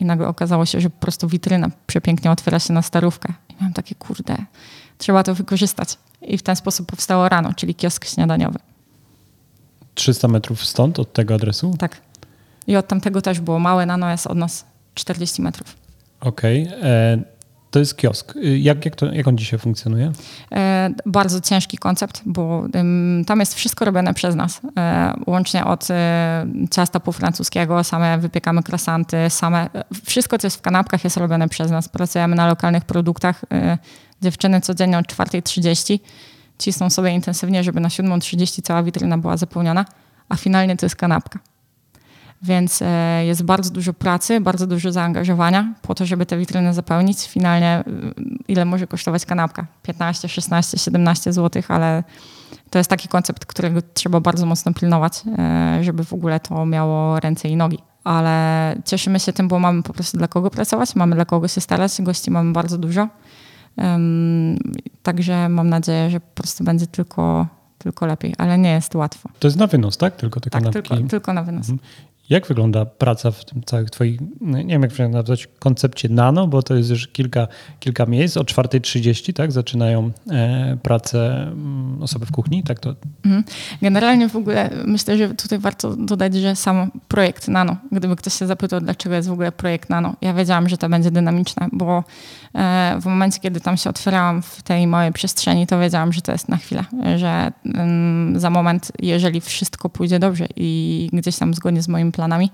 [0.01, 3.33] i nagle okazało się, że po prostu witryna przepięknie otwiera się na starówkę.
[3.49, 4.37] I miałam takie, kurde,
[4.99, 5.99] trzeba to wykorzystać.
[6.23, 8.59] I w ten sposób powstało rano, czyli kiosk śniadaniowy.
[9.95, 11.75] 300 metrów stąd, od tego adresu?
[11.79, 12.01] Tak.
[12.67, 14.65] I od tamtego też było małe, Nano jest od nas
[14.95, 15.84] 40 metrów.
[16.21, 16.69] Okej.
[16.69, 16.83] Okay.
[16.83, 17.35] E,
[17.75, 18.37] to jest kiosk.
[18.37, 20.13] Y, jak, jak, to, jak on dzisiaj funkcjonuje?
[20.53, 22.65] E, bardzo ciężki koncept, bo
[23.27, 24.61] tam jest wszystko robione przez nas.
[24.79, 29.71] E, łącznie od e, ciasta po francuskiego, same wypiekamy krasanty, same,
[30.05, 31.89] wszystko co jest w kanapkach jest robione przez nas.
[31.89, 33.45] Pracujemy na lokalnych produktach.
[34.23, 35.99] Dziewczyny codziennie o 4.30
[36.59, 39.85] cisną sobie intensywnie, żeby na 7.30 cała witryna była zapełniona,
[40.29, 41.39] a finalnie to jest kanapka.
[42.45, 47.27] Więc e, jest bardzo dużo pracy, bardzo dużo zaangażowania po to, żeby te witryny zapełnić.
[47.27, 47.85] Finalnie e,
[48.49, 49.67] ile może kosztować kanapka?
[49.83, 52.05] 15, 16, 17 zł, ale
[52.71, 57.21] to jest taki koncept, którego trzeba bardzo mocno pilnować, e, żeby w ogóle to miało
[57.21, 57.79] ręce i nogi.
[58.05, 61.61] Ale cieszymy się tym, bo mamy po prostu dla kogo pracować, mamy dla kogo się
[61.61, 63.09] starać, gości mamy bardzo dużo.
[65.03, 67.47] Także mam nadzieję, że po prostu będzie tylko,
[67.79, 69.29] tylko lepiej, ale nie jest łatwo.
[69.39, 70.17] To jest na wynos, tak?
[70.17, 70.89] Tylko te tak, kanapki.
[70.89, 71.71] Tylko, tylko na wynos.
[71.71, 71.89] Mhm.
[72.31, 76.63] Jak wygląda praca w tym całych twoich, no nie wiem jak nazwać, koncepcie nano, bo
[76.63, 77.49] to jest już kilka,
[77.81, 78.37] kilka miejsc.
[78.37, 82.95] O 4.30 tak, zaczynają e, pracę mm, osoby w kuchni, tak to?
[83.25, 83.45] Mhm.
[83.83, 88.47] Generalnie w ogóle myślę, że tutaj warto dodać, że sam projekt nano, gdyby ktoś się
[88.47, 92.05] zapytał, dlaczego jest w ogóle projekt nano, ja wiedziałam, że to będzie dynamiczne, bo
[92.55, 96.33] e, w momencie, kiedy tam się otwierałam w tej małej przestrzeni, to wiedziałam, że to
[96.33, 96.85] jest na chwilę,
[97.17, 102.51] że mm, za moment, jeżeli wszystko pójdzie dobrze i gdzieś tam zgodnie z moim planami,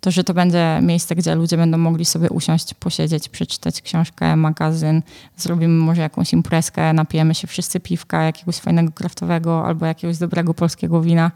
[0.00, 5.02] to że to będzie miejsce, gdzie ludzie będą mogli sobie usiąść, posiedzieć, przeczytać książkę, magazyn,
[5.36, 11.02] zrobimy może jakąś imprezkę, napijemy się wszyscy piwka, jakiegoś fajnego kraftowego albo jakiegoś dobrego polskiego
[11.02, 11.30] wina.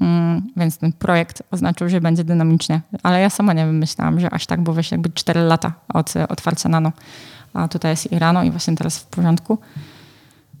[0.00, 2.80] Mm, więc ten projekt oznaczył, że będzie dynamicznie.
[3.02, 6.68] Ale ja sama nie myślałam, że aż tak, bo wiesz, jakby 4 lata od otwarcia
[6.68, 6.92] nano.
[7.54, 9.58] A tutaj jest i rano i właśnie teraz w porządku.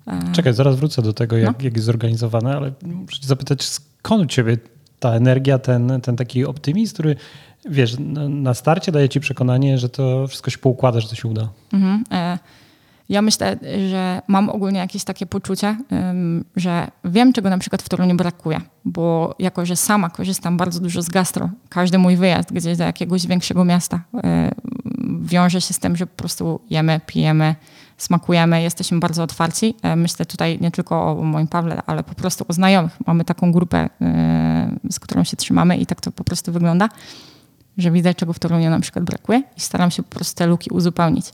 [0.06, 1.64] E, Czekaj, zaraz wrócę do tego, jak, no.
[1.64, 4.56] jak jest zorganizowane, ale muszę zapytać, skąd u ciebie
[5.00, 7.16] ta energia, ten, ten taki optymizm, który
[7.70, 7.96] wiesz,
[8.28, 11.48] na starcie daje ci przekonanie, że to wszystko się poukłada, że to się uda.
[11.72, 12.04] Mhm.
[12.12, 12.38] E,
[13.08, 13.56] ja myślę,
[13.90, 15.76] że mam ogólnie jakieś takie poczucie,
[16.56, 21.02] że wiem, czego na przykład w Toruniu brakuje, bo jako, że sama korzystam bardzo dużo
[21.02, 24.50] z gastro, każdy mój wyjazd gdzieś do jakiegoś większego miasta e,
[25.20, 27.54] wiąże się z tym, że po prostu jemy, pijemy,
[27.98, 29.74] smakujemy, jesteśmy bardzo otwarci.
[29.82, 32.96] E, myślę tutaj nie tylko o moim Pawle, ale po prostu o znajomych.
[33.06, 36.88] Mamy taką grupę, e, z którą się trzymamy i tak to po prostu wygląda,
[37.78, 40.70] że widzę, czego w Toruniu na przykład brakuje i staram się po prostu te luki
[40.70, 41.32] uzupełnić.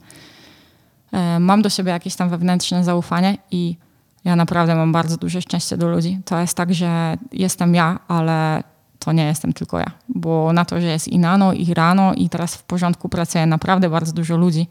[1.13, 3.77] E, mam do siebie jakieś tam wewnętrzne zaufanie i
[4.25, 6.21] ja naprawdę mam bardzo duże szczęście do ludzi.
[6.25, 8.63] To jest tak, że jestem ja, ale
[9.05, 12.29] to nie jestem tylko ja, bo na to, że jest i nano, i rano, i
[12.29, 14.67] teraz w porządku pracuje naprawdę bardzo dużo ludzi,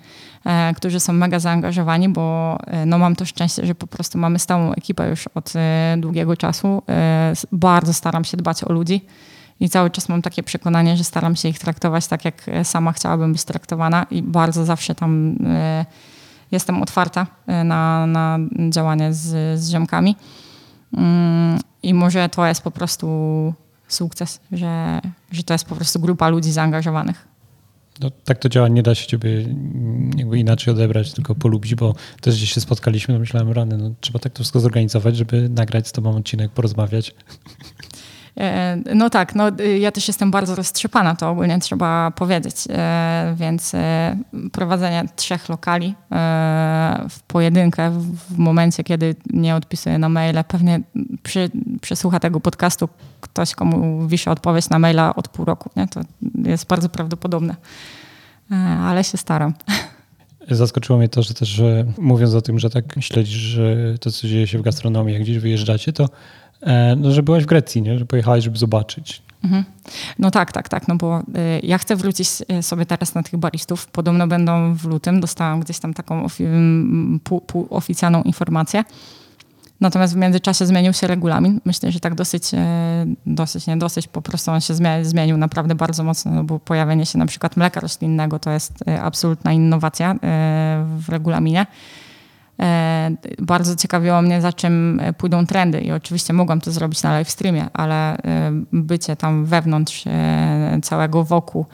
[0.46, 4.40] e, którzy są mega zaangażowani, bo e, no, mam to szczęście, że po prostu mamy
[4.40, 6.84] stałą ekipę już od e, długiego czasu.
[6.90, 9.06] E, bardzo staram się dbać o ludzi.
[9.60, 12.92] I cały czas mam takie przekonanie, że staram się ich traktować tak, jak e, sama
[12.92, 15.86] chciałabym być traktowana, i bardzo zawsze tam e,
[16.52, 17.28] jestem otwarta
[17.66, 20.16] na, na działanie z, z ziomkami.
[20.98, 23.08] Mm, I może to jest po prostu
[23.94, 25.02] sukces, że,
[25.32, 27.28] że to jest po prostu grupa ludzi zaangażowanych.
[28.00, 29.46] No, tak to działa, nie da się ciebie
[30.18, 34.20] jakby inaczej odebrać, tylko polubić, bo też gdzieś się spotkaliśmy, to myślałem, rany, no, trzeba
[34.20, 37.16] tak to wszystko zorganizować, żeby nagrać z tobą odcinek, porozmawiać.
[38.38, 43.36] E, no tak, no, y, ja też jestem bardzo roztrzepana, to ogólnie trzeba powiedzieć, e,
[43.38, 44.18] więc e,
[44.52, 45.96] prowadzenie trzech lokali
[47.10, 47.92] w pojedynkę
[48.30, 50.82] w momencie, kiedy nie odpisuję na maile, pewnie
[51.24, 52.90] przy, przesłucha tego podcastu
[53.22, 55.88] ktoś, komu wisi odpowiedź na maila od pół roku, nie?
[55.88, 56.02] to
[56.46, 57.56] jest bardzo prawdopodobne,
[58.82, 59.54] ale się staram.
[60.50, 64.28] Zaskoczyło mnie to, że też że mówiąc o tym, że tak śledzisz że to, co
[64.28, 66.10] dzieje się w gastronomii, jak gdzieś wyjeżdżacie, to
[66.98, 68.00] no, że byłaś w Grecji, nie?
[68.00, 69.22] że pojechałaś, żeby zobaczyć.
[69.44, 69.64] Mhm.
[70.20, 71.24] No tak, tak, tak, no bo y,
[71.64, 73.88] ja chcę wrócić y, sobie teraz na tych baristów.
[73.88, 75.22] Podobno będą w lutym.
[75.22, 76.44] Dostałam gdzieś tam taką ofi
[77.24, 78.84] pół, pół oficjalną informację.
[79.82, 81.60] Natomiast w międzyczasie zmienił się regulamin.
[81.66, 82.44] Myślę, że tak dosyć,
[83.26, 87.18] dosyć, nie dosyć, po prostu on się zmienił naprawdę bardzo mocno, no bo pojawienie się
[87.18, 90.16] na przykład mleka roślinnego to jest absolutna innowacja
[90.98, 91.66] w regulaminie.
[92.62, 95.82] E, bardzo ciekawiło mnie, za czym e, pójdą trendy.
[95.82, 100.04] I oczywiście mogłam to zrobić na live streamie, ale e, bycie tam wewnątrz
[100.82, 101.66] całego wokół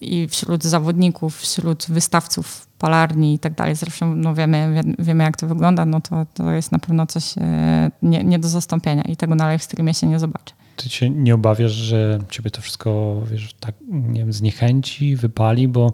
[0.00, 5.46] i wśród zawodników, wśród wystawców palarni i tak dalej, zresztą no wiemy, wiemy jak to
[5.46, 7.34] wygląda, no to, to jest na pewno coś
[8.02, 10.54] nie, nie do zastąpienia i tego na live streamie się nie zobaczy.
[10.76, 15.92] Ty się nie obawiasz, że ciebie to wszystko wiesz, tak nie wiem, zniechęci, wypali, bo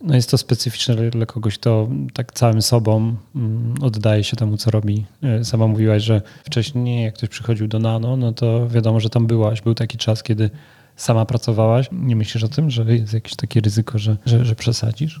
[0.00, 4.70] no jest to specyficzne dla kogoś, kto tak całym sobą mm, oddaje się temu, co
[4.70, 5.06] robi.
[5.22, 9.26] E, sama mówiłaś, że wcześniej jak ktoś przychodził do Nano, no to wiadomo, że tam
[9.26, 9.60] byłaś.
[9.60, 10.50] Był taki czas, kiedy
[10.96, 11.88] sama pracowałaś.
[11.92, 15.20] Nie myślisz o tym, że jest jakieś takie ryzyko, że, że, że przesadzisz?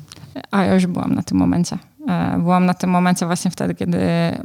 [0.50, 1.78] A ja już byłam na tym momencie.
[2.08, 3.98] E, byłam na tym momencie właśnie wtedy, kiedy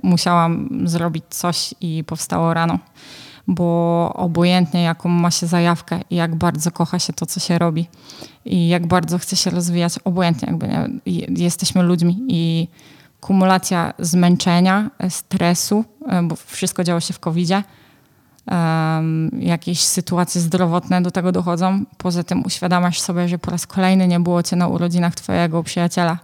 [0.03, 2.79] musiałam zrobić coś i powstało rano
[3.47, 7.87] bo obojętnie jaką ma się zajawkę i jak bardzo kocha się to, co się robi
[8.45, 12.67] i jak bardzo chce się rozwijać, obojętnie jakby nie, jesteśmy ludźmi i
[13.21, 17.63] kumulacja zmęczenia, stresu, e, bo wszystko działo się w COVID-zie,
[18.51, 21.85] um, jakieś sytuacje zdrowotne do tego dochodzą.
[21.97, 26.19] Poza tym uświadamiasz sobie, że po raz kolejny nie było cię na urodzinach twojego przyjaciela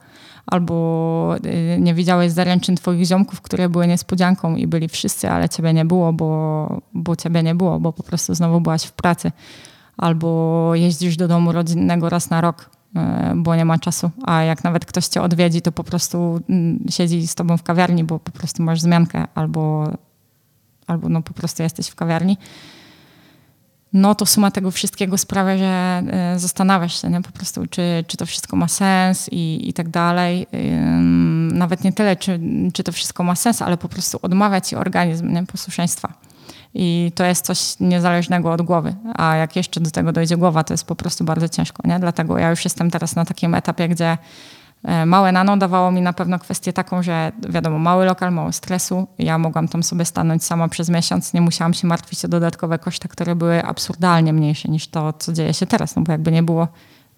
[0.46, 5.74] albo y, nie widziałeś zaręczyn twoich ziomków, które były niespodzianką i byli wszyscy, ale ciebie
[5.74, 9.32] nie było, bo, bo ciebie nie było, bo po prostu znowu byłaś w pracy.
[9.98, 13.00] Albo jeździsz do domu rodzinnego raz na rok, y,
[13.36, 17.28] bo nie ma czasu, a jak nawet ktoś cię odwiedzi, to po prostu mm, siedzi
[17.28, 19.92] z tobą w kawiarni, bo po prostu masz zmiankę, albo,
[20.88, 22.38] albo no po prostu jesteś w kawiarni
[23.94, 27.22] no to suma tego wszystkiego sprawia, że e, zastanawiasz się nie?
[27.22, 30.48] po prostu, czy, czy to wszystko ma sens i, i tak dalej.
[31.54, 32.40] Nawet nie tyle, czy,
[32.74, 35.46] czy to wszystko ma sens, ale po prostu odmawia ci organizm nie?
[35.46, 36.14] posłuszeństwa.
[36.74, 38.96] I to jest coś niezależnego od głowy.
[39.16, 41.88] A jak jeszcze do tego dojdzie głowa, to jest po prostu bardzo ciężko.
[41.88, 42.00] Nie?
[42.00, 44.18] Dlatego ja już jestem teraz na takim etapie, gdzie
[45.06, 49.08] małe nano dawało mi na pewno kwestię taką, że wiadomo, mały lokal, mało stresu.
[49.20, 53.08] Ja mogłam tam sobie stanąć sama przez miesiąc, nie musiałam się martwić o dodatkowe koszty,
[53.08, 56.68] które były absurdalnie mniejsze niż to, co dzieje się teraz, no bo jakby nie było,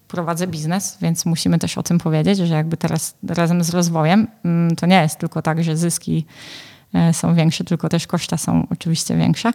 [0.08, 4.76] prowadzę biznes, więc musimy też o tym powiedzieć, że jakby teraz razem z rozwojem mm,
[4.76, 6.26] to nie jest tylko tak, że zyski
[6.94, 9.52] e, są większe, tylko też koszta są oczywiście większe.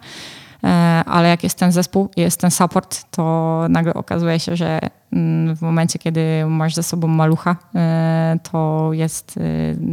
[0.64, 0.68] E,
[1.06, 4.80] ale jak jest ten zespół, jest ten support, to nagle okazuje się, że
[5.12, 9.40] mm, w momencie, kiedy masz ze sobą malucha, e, to jest e,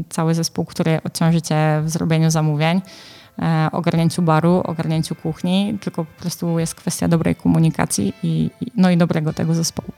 [0.09, 2.81] cały zespół, który odciąży cię w zrobieniu zamówień,
[3.71, 9.33] ogarnięciu baru, ogarnięciu kuchni, tylko po prostu jest kwestia dobrej komunikacji i, no i dobrego
[9.33, 9.91] tego zespołu.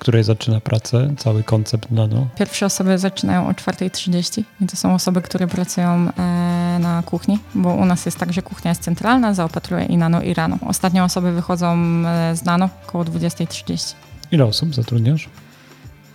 [0.00, 2.26] Której zaczyna pracę, cały koncept nano?
[2.38, 7.74] Pierwsze osoby zaczynają o 4.30 i to są osoby, które pracują e, na kuchni, bo
[7.74, 10.58] u nas jest tak, że kuchnia jest centralna, zaopatruje i nano i rano.
[10.66, 13.94] Ostatnie osoby wychodzą e, z nano około 20.30.
[14.32, 15.28] Ile osób zatrudniasz?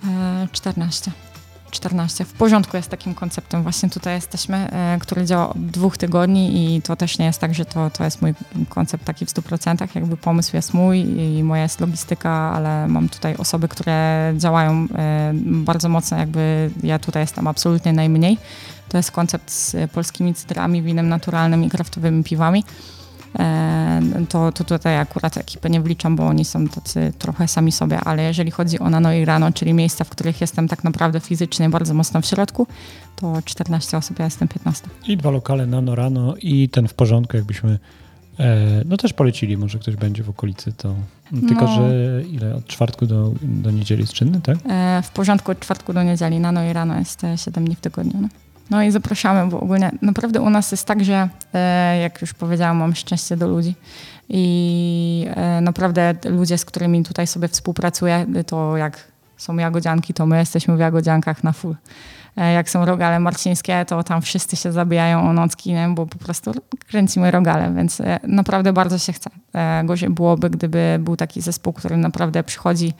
[0.08, 1.10] E, 14.
[1.76, 2.24] 14.
[2.24, 3.62] W porządku jest takim konceptem.
[3.62, 7.54] Właśnie tutaj jesteśmy, e, który działa od dwóch tygodni i to też nie jest tak,
[7.54, 8.34] że to, to jest mój
[8.68, 9.94] koncept taki w 100%.
[9.94, 11.00] Jakby pomysł jest mój
[11.38, 16.18] i moja jest logistyka, ale mam tutaj osoby, które działają e, bardzo mocno.
[16.18, 18.38] Jakby ja tutaj jestem absolutnie najmniej.
[18.88, 22.64] To jest koncept z polskimi cytrami, winem naturalnym i kraftowymi piwami.
[23.38, 28.00] E, to, to tutaj akurat ekipy nie wliczam, bo oni są tacy trochę sami sobie,
[28.00, 31.70] ale jeżeli chodzi o Nano i Rano, czyli miejsca, w których jestem tak naprawdę fizycznie
[31.70, 32.66] bardzo mocno w środku,
[33.16, 34.86] to 14 osób, ja jestem 15.
[35.06, 37.78] I dwa lokale Nano Rano i ten w porządku, jakbyśmy
[38.38, 40.94] e, no też polecili, może ktoś będzie w okolicy, to
[41.48, 41.76] tylko, no.
[41.76, 44.56] że ile, od czwartku do, do niedzieli jest czynny, tak?
[44.68, 48.20] E, w porządku od czwartku do niedzieli, Nano i Rano jest 7 dni w tygodniu.
[48.20, 48.28] No.
[48.70, 52.76] No i zapraszamy, bo ogólnie naprawdę u nas jest tak, że e, jak już powiedziałam,
[52.76, 53.74] mam szczęście do ludzi.
[54.28, 58.98] I e, naprawdę ludzie, z którymi tutaj sobie współpracuję, to jak
[59.36, 61.76] są jagodzianki, to my jesteśmy w jagodziankach na full.
[62.36, 65.88] E, jak są rogale marcińskie, to tam wszyscy się zabijają o nocki, nie?
[65.94, 66.52] bo po prostu
[66.88, 69.30] kręcimy rogale, więc naprawdę bardzo się chce.
[69.84, 72.92] Gorzej byłoby, gdyby był taki zespół, który naprawdę przychodzi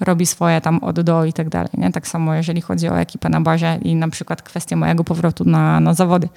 [0.00, 1.70] robi swoje tam od do i tak dalej.
[1.74, 1.92] Nie?
[1.92, 5.80] Tak samo jeżeli chodzi o ekipę na bazie i na przykład kwestię mojego powrotu na,
[5.80, 6.28] na zawody.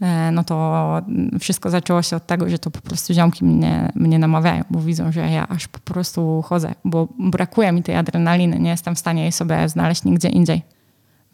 [0.00, 1.02] E, no to
[1.40, 5.12] wszystko zaczęło się od tego, że to po prostu ziomki mnie, mnie namawiają, bo widzą,
[5.12, 9.22] że ja aż po prostu chodzę, bo brakuje mi tej adrenaliny, nie jestem w stanie
[9.22, 10.62] jej sobie znaleźć nigdzie indziej.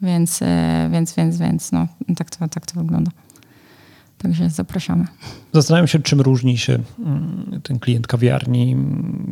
[0.01, 1.87] Więc, e, więc, więc, więc no,
[2.17, 3.11] tak to, tak to wygląda.
[4.21, 5.05] Także zapraszamy.
[5.53, 8.77] Zastanawiam się, czym różni się mm, ten klient kawiarni,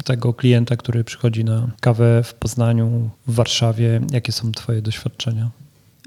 [0.05, 4.01] tego klienta, który przychodzi na kawę w Poznaniu, w Warszawie.
[4.11, 5.49] Jakie są Twoje doświadczenia?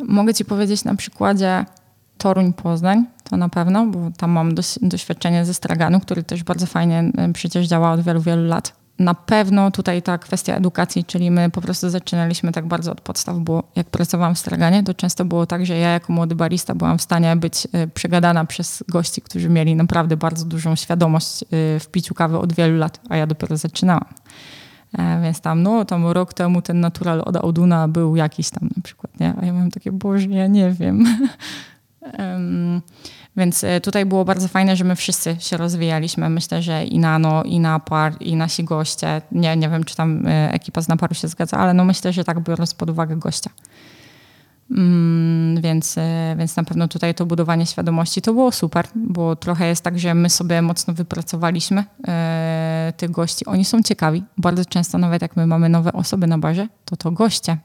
[0.09, 1.65] Mogę Ci powiedzieć na przykładzie
[2.19, 7.67] Toruń-Poznań, to na pewno, bo tam mam doświadczenie ze straganu, który też bardzo fajnie przecież
[7.67, 11.91] działa od wielu, wielu lat na pewno tutaj ta kwestia edukacji, czyli my po prostu
[11.91, 15.79] zaczynaliśmy tak bardzo od podstaw, bo jak pracowałam w straganie, to często było tak, że
[15.79, 20.17] ja jako młody barista byłam w stanie być e, przegadana przez gości, którzy mieli naprawdę
[20.17, 21.47] bardzo dużą świadomość e,
[21.81, 24.05] w piciu kawy od wielu lat, a ja dopiero zaczynałam.
[24.99, 28.83] E, więc tam, no, tam rok temu ten natural od Auduna był jakiś tam na
[28.83, 29.35] przykład, nie?
[29.41, 31.05] A ja miałam takie, boże, ja nie wiem.
[33.37, 36.31] Więc e, tutaj było bardzo fajne, że my wszyscy się rozwijaliśmy.
[36.31, 39.23] Myślę, że i Nano, i Napar, i nasi goście.
[39.33, 42.25] Nie, nie wiem, czy tam e, ekipa z Naparu się zgadza, ale no myślę, że
[42.25, 43.51] tak biorąc pod uwagę gościa.
[44.71, 49.67] Mm, więc, e, więc na pewno tutaj to budowanie świadomości to było super, bo trochę
[49.67, 53.47] jest tak, że my sobie mocno wypracowaliśmy e, tych gości.
[53.47, 54.25] Oni są ciekawi.
[54.39, 57.57] Bardzo często nawet jak my mamy nowe osoby na barze, to to goście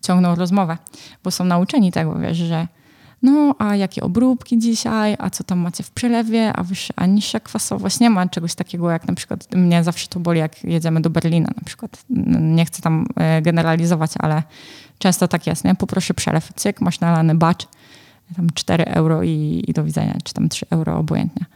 [0.00, 0.78] ciągną rozmowę,
[1.24, 2.66] bo są nauczeni tego, wiesz, że
[3.22, 7.40] no a jakie obróbki dzisiaj, a co tam macie w przelewie, a wyższa, a niższa
[7.40, 8.00] kwasowość.
[8.00, 11.50] Nie ma czegoś takiego jak na przykład, mnie zawsze to boli, jak jedziemy do Berlina
[11.56, 12.04] na przykład.
[12.40, 14.42] Nie chcę tam e, generalizować, ale
[14.98, 15.74] często tak jest, nie?
[15.74, 17.68] Poproszę przelew, cyk, masz nalany bacz,
[18.36, 21.46] tam 4 euro i, i do widzenia, czy tam 3 euro obojętnie.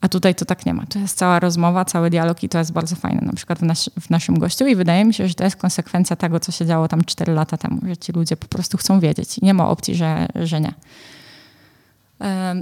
[0.00, 0.86] A tutaj to tak nie ma.
[0.86, 3.90] To jest cała rozmowa, cały dialog i to jest bardzo fajne, na przykład w, nas,
[4.00, 6.88] w, naszym gościu i wydaje mi się, że to jest konsekwencja tego, co się działo
[6.88, 9.94] tam 4 lata temu, że ci ludzie po prostu chcą wiedzieć i nie ma opcji,
[9.94, 10.74] że, że nie.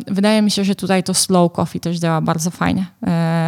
[0.07, 2.87] Wydaje mi się, że tutaj to slow coffee też działa bardzo fajnie,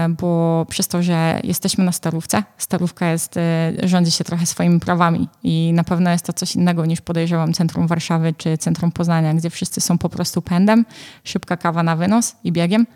[0.08, 5.28] bo przez to, że jesteśmy na starówce, starówka jest, e, rządzi się trochę swoimi prawami
[5.42, 9.50] i na pewno jest to coś innego niż podejrzewam centrum Warszawy czy centrum Poznania, gdzie
[9.50, 10.84] wszyscy są po prostu pędem,
[11.24, 12.86] szybka kawa na wynos i biegiem.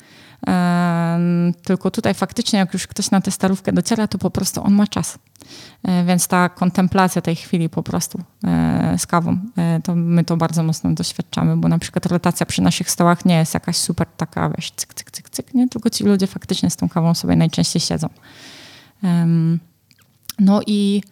[1.65, 4.87] Tylko tutaj faktycznie, jak już ktoś na tę starówkę dociera, to po prostu on ma
[4.87, 5.19] czas.
[5.83, 10.37] E, więc ta kontemplacja tej chwili po prostu e, z kawą, e, to my to
[10.37, 14.51] bardzo mocno doświadczamy, bo na przykład rotacja przy naszych stołach nie jest jakaś super taka,
[14.51, 15.69] wiesz, cyk, cyk, cyk, cyk, nie?
[15.69, 18.09] Tylko ci ludzie faktycznie z tą kawą sobie najczęściej siedzą.
[20.39, 21.03] No i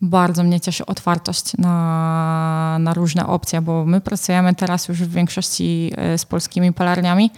[0.00, 5.92] bardzo mnie cieszy otwartość na, na różne opcje, bo my pracujemy teraz już w większości
[6.16, 7.30] z polskimi palarniami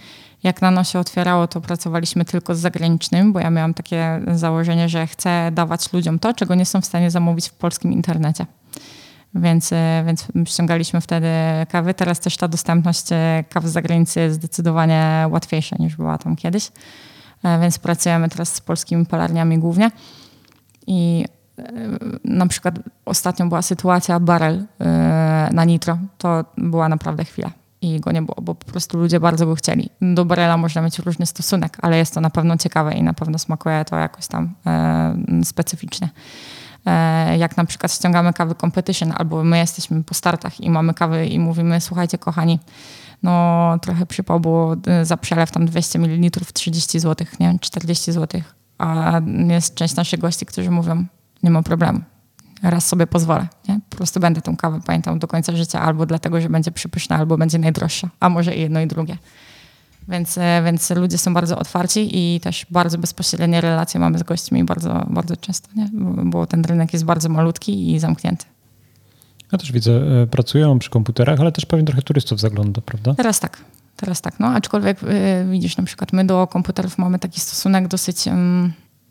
[0.45, 5.07] jak Nano się otwierało, to pracowaliśmy tylko z zagranicznym, bo ja miałam takie założenie, że
[5.07, 8.45] chcę dawać ludziom to, czego nie są w stanie zamówić w polskim internecie.
[9.35, 11.27] Więc, e, więc ściągaliśmy wtedy
[11.69, 11.93] kawy.
[11.93, 16.71] Teraz też ta dostępność e, kaw z zagranicy jest zdecydowanie łatwiejsza niż była tam kiedyś.
[17.43, 19.91] E, więc pracujemy teraz z polskimi palarniami głównie.
[20.87, 21.25] I
[22.23, 24.65] na przykład ostatnio była sytuacja barel
[25.51, 25.97] na nitro.
[26.17, 29.89] To była naprawdę chwila i go nie było, bo po prostu ludzie bardzo go chcieli.
[30.01, 33.39] Do Barela można mieć różny stosunek, ale jest to na pewno ciekawe i na pewno
[33.39, 36.09] smakuje to jakoś tam e, specyficznie.
[36.85, 41.25] E, jak na przykład ściągamy kawy competition, albo my jesteśmy po startach i mamy kawy
[41.25, 42.59] i mówimy, słuchajcie kochani,
[43.23, 48.41] no trochę przypał, bo e, za przelew tam 200 ml 30 zł, nie 40 zł,
[48.77, 51.05] a jest część naszych gości, którzy mówią,
[51.43, 52.01] nie ma problemu,
[52.63, 53.47] raz sobie pozwolę.
[53.69, 53.79] Nie?
[53.89, 57.37] Po prostu będę tą kawę pamiętał do końca życia, albo dlatego, że będzie przypyszna, albo
[57.37, 59.17] będzie najdroższa, a może i jedno i drugie.
[60.07, 64.63] Więc, e, więc ludzie są bardzo otwarci i też bardzo bezpośrednie relacje mamy z gośćmi
[64.63, 65.89] bardzo, bardzo często, nie?
[66.23, 68.45] bo ten rynek jest bardzo malutki i zamknięty.
[69.51, 73.13] Ja też widzę, e, pracują przy komputerach, ale też pewnie trochę turystów zagląda, prawda?
[73.13, 73.57] Teraz tak.
[73.95, 75.07] Teraz tak, no aczkolwiek y,
[75.51, 78.17] widzisz, na przykład my do komputerów mamy taki stosunek dosyć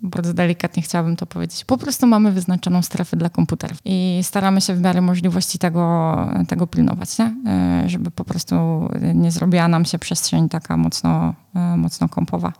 [0.02, 1.64] bardzo delikatnie chciałabym to powiedzieć.
[1.64, 6.16] Po prostu mamy wyznaczoną strefę dla komputerów i staramy się w miarę możliwości tego,
[6.48, 7.34] tego pilnować, nie?
[7.46, 8.54] E, żeby po prostu
[9.14, 12.52] nie zrobiła nam się przestrzeń taka mocno, e, mocno kompowa.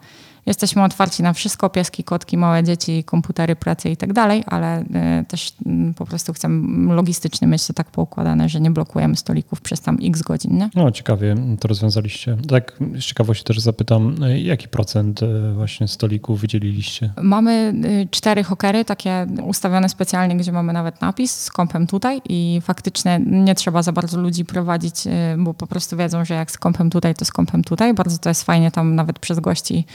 [0.47, 5.25] Jesteśmy otwarci na wszystko, pieski, kotki, małe dzieci, komputery, pracy i tak dalej, ale y,
[5.29, 5.49] też
[5.91, 9.99] y, po prostu chcemy logistycznie mieć to tak poukładane, że nie blokujemy stolików przez tam
[10.03, 10.59] x godzin.
[10.59, 10.71] Nie?
[10.75, 12.37] No ciekawie to rozwiązaliście.
[12.49, 15.21] Tak z ciekawości też zapytam, y, jaki procent
[15.55, 17.13] właśnie stolików wydzieliliście?
[17.23, 17.75] Mamy
[18.11, 23.55] cztery hokery, takie ustawione specjalnie, gdzie mamy nawet napis z kąpem tutaj i faktycznie nie
[23.55, 24.95] trzeba za bardzo ludzi prowadzić,
[25.39, 27.95] bo po prostu wiedzą, że jak z kąpem tutaj, to z kąpem tutaj.
[27.95, 29.87] Bardzo to jest fajnie tam nawet przez gości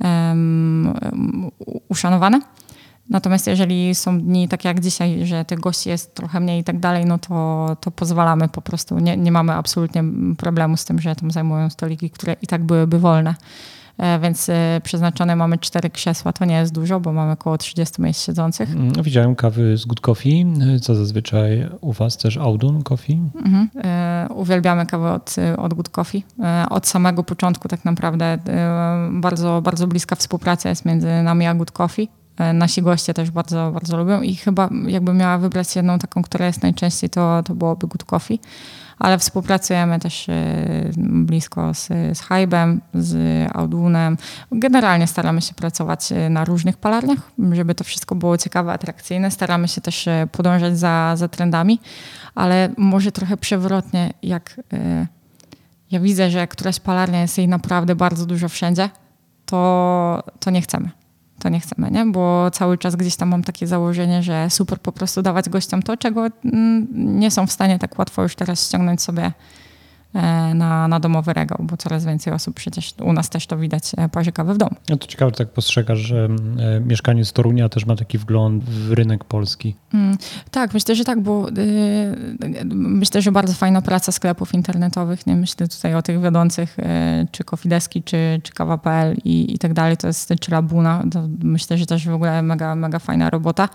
[0.00, 0.94] um,
[1.88, 2.40] uszanowane.
[3.10, 6.80] Natomiast jeżeli są dni takie jak dzisiaj, że tych gości jest trochę mniej i tak
[6.80, 8.98] dalej, no to, to pozwalamy po prostu.
[8.98, 10.04] Nie, nie mamy absolutnie
[10.38, 13.34] problemu z tym, że tam zajmują stoliki, które i tak byłyby wolne.
[13.98, 16.32] E, więc e, przeznaczone mamy cztery krzesła.
[16.32, 18.70] To nie jest dużo, bo mamy około 30 miejsc siedzących.
[18.70, 20.46] Mm, widziałem kawy z Good Coffee,
[20.82, 23.20] co zazwyczaj u Was też Audun Coffee.
[23.44, 23.68] Mhm.
[23.84, 26.22] E, uwielbiamy kawę od, od Good Coffee.
[26.70, 28.38] Od samego początku tak naprawdę
[29.10, 32.08] bardzo, bardzo bliska współpraca jest między nami a Good Coffee.
[32.54, 36.62] Nasi goście też bardzo, bardzo lubią i chyba jakbym miała wybrać jedną taką, która jest
[36.62, 38.40] najczęściej, to, to byłoby Good Coffee
[38.98, 40.32] ale współpracujemy też y,
[40.98, 41.88] blisko z,
[42.18, 43.16] z Hybem, z
[43.54, 44.16] Audunem.
[44.52, 47.18] Generalnie staramy się pracować y, na różnych palarniach,
[47.52, 49.30] żeby to wszystko było ciekawe, atrakcyjne.
[49.30, 51.80] Staramy się też y, podążać za, za trendami,
[52.34, 54.60] ale może trochę przewrotnie, jak
[55.90, 58.90] ja widzę, że któraś palarnia jest jej naprawdę bardzo dużo wszędzie,
[59.46, 61.05] to, to nie chcemy
[61.38, 62.06] to nie chcemy, nie?
[62.06, 65.96] Bo cały czas gdzieś tam mam takie założenie, że super po prostu dawać gościom to,
[65.96, 66.86] czego mm,
[67.20, 69.32] nie są w stanie tak łatwo już teraz ściągnąć sobie
[70.54, 74.08] na, na domowy regał, bo coraz więcej osób przecież u nas też to widać e,
[74.08, 74.76] parzy kawę w domu.
[74.88, 78.64] No to ciekawe, że tak postrzegasz, że e, mieszkanie z Torunia też ma taki wgląd
[78.64, 79.74] w rynek polski.
[79.94, 80.18] Mm,
[80.50, 81.52] tak, myślę, że tak, bo y,
[82.74, 86.82] myślę, że bardzo fajna praca sklepów internetowych, nie myślę tutaj o tych wiodących, y,
[87.30, 91.78] czy Kofideski, czy, czy Kawa.pl i, i tak dalej, to jest czy Labuna, to myślę,
[91.78, 93.68] że też w ogóle mega, mega fajna robota.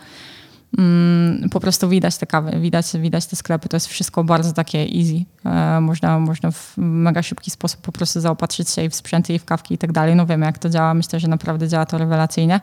[0.77, 3.69] Mm, po prostu widać te kawy, widać, widać te sklepy.
[3.69, 5.25] To jest wszystko bardzo takie easy.
[5.45, 9.39] E, można, można w mega szybki sposób po prostu zaopatrzyć się i w sprzęty, i
[9.39, 10.15] w kawki i tak dalej.
[10.15, 10.93] No wiemy, jak to działa.
[10.93, 12.61] Myślę, że naprawdę działa to rewelacyjnie.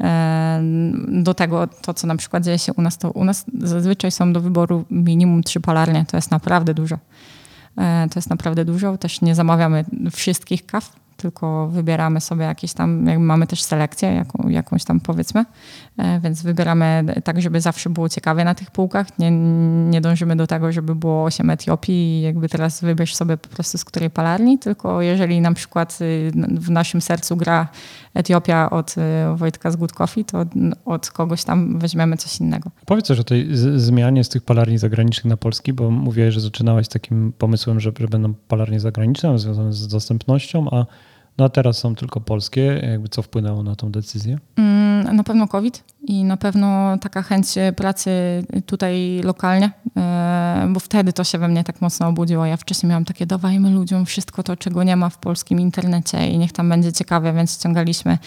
[0.00, 0.60] E,
[1.08, 4.32] do tego to, co na przykład dzieje się u nas, to u nas zazwyczaj są
[4.32, 6.04] do wyboru minimum trzy palarnie.
[6.08, 6.98] To jest naprawdę dużo.
[7.78, 8.98] E, to jest naprawdę dużo.
[8.98, 14.84] Też nie zamawiamy wszystkich kaw, tylko wybieramy sobie jakieś tam, mamy też selekcję jaką, jakąś
[14.84, 15.44] tam powiedzmy,
[15.98, 19.18] e, więc wybieramy tak, żeby zawsze było ciekawe na tych półkach.
[19.18, 19.30] Nie,
[19.90, 23.78] nie dążymy do tego, żeby było 8 Etiopii i jakby teraz wybierz sobie po prostu
[23.78, 27.68] z której palarni, tylko jeżeli na przykład y, w naszym sercu gra
[28.14, 29.00] Etiopia od y,
[29.36, 30.44] Wojtka z Good Coffee, to
[30.84, 32.70] od kogoś tam weźmiemy coś innego.
[32.86, 36.88] Powiedz też o tej zmianie z tych palarni zagranicznych na polski, bo mówiłeś, że zaczynałaś
[36.88, 40.86] takim pomysłem, że, że będą palarnie zagraniczne związane z dostępnością, a
[41.38, 42.80] no a teraz są tylko polskie.
[42.90, 44.38] Jakby co wpłynęło na tą decyzję?
[44.56, 48.10] Mm, na pewno COVID i na pewno taka chęć pracy
[48.66, 52.46] tutaj lokalnie, e, bo wtedy to się we mnie tak mocno obudziło.
[52.46, 56.38] Ja wcześniej miałam takie, dawajmy ludziom wszystko to, czego nie ma w polskim internecie i
[56.38, 58.18] niech tam będzie ciekawe, więc ściągaliśmy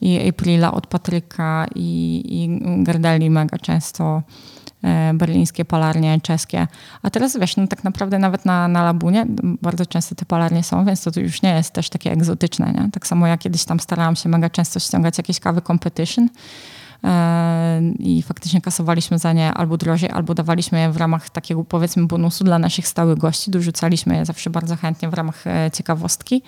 [0.00, 4.22] i Aprila od Patryka i, i Gardeli mega często E,
[5.14, 6.66] berlińskie palarnie, czeskie.
[7.02, 10.84] A teraz wiesz, no tak naprawdę nawet na, na Labunie bardzo często te palarnie są,
[10.84, 12.72] więc to, już nie jest też takie egzotyczne.
[12.72, 12.90] Nie?
[12.90, 16.28] Tak samo ja kiedyś tam starałam się mega często ściągać jakieś kawy competition
[17.04, 22.06] e, i faktycznie kasowaliśmy za nie albo drożej, albo dawaliśmy je w ramach takiego powiedzmy
[22.06, 23.50] bonusu dla naszych stałych gości.
[23.50, 26.42] Dorzucaliśmy je zawsze bardzo chętnie w ramach e, ciekawostki.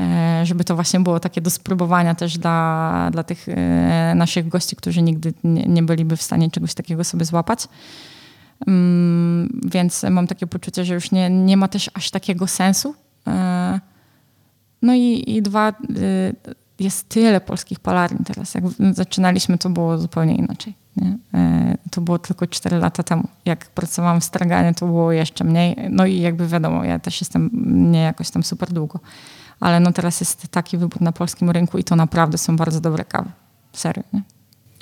[0.00, 4.76] E, żeby to właśnie było takie do spróbowania też dla, dla tych e, naszych gości,
[4.76, 7.68] którzy nigdy nie, nie byliby w stanie czegoś takiego sobie złapać.
[8.66, 12.94] Mm, więc mam takie poczucie, że już nie, nie ma też aż takiego sensu.
[13.26, 13.80] E,
[14.82, 15.72] no i, i dwa,
[16.78, 18.54] jest tyle polskich palarni teraz.
[18.54, 20.74] Jak zaczynaliśmy, to było zupełnie inaczej.
[20.96, 21.18] Nie?
[21.90, 23.28] To było tylko 4 lata temu.
[23.44, 25.76] Jak pracowałam w Straganie, to było jeszcze mniej.
[25.90, 27.50] No i jakby wiadomo, ja też jestem
[27.92, 29.00] nie jakoś tam super długo
[29.62, 33.04] ale no teraz jest taki wybór na polskim rynku i to naprawdę są bardzo dobre
[33.04, 33.30] kawy.
[33.72, 34.22] Serio, nie?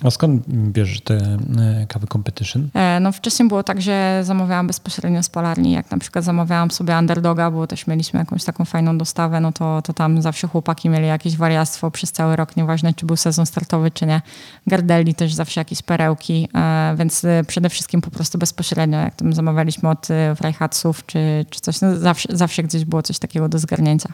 [0.05, 2.69] A skąd bierzesz te e, kawy competition?
[2.75, 5.73] E, no wcześniej było tak, że zamawiałam bezpośrednio z palarni.
[5.73, 9.83] Jak na przykład zamawiałam sobie underdoga, bo też mieliśmy jakąś taką fajną dostawę, no to,
[9.83, 13.91] to tam zawsze chłopaki mieli jakieś wariactwo przez cały rok, nieważne czy był sezon startowy,
[13.91, 14.23] czy nie.
[14.67, 19.89] Gardelli też zawsze jakieś perełki, e, więc przede wszystkim po prostu bezpośrednio, jak tam zamawialiśmy
[19.89, 24.13] od Freihatsów czy, czy coś, no zawsze, zawsze gdzieś było coś takiego do zgarnięcia.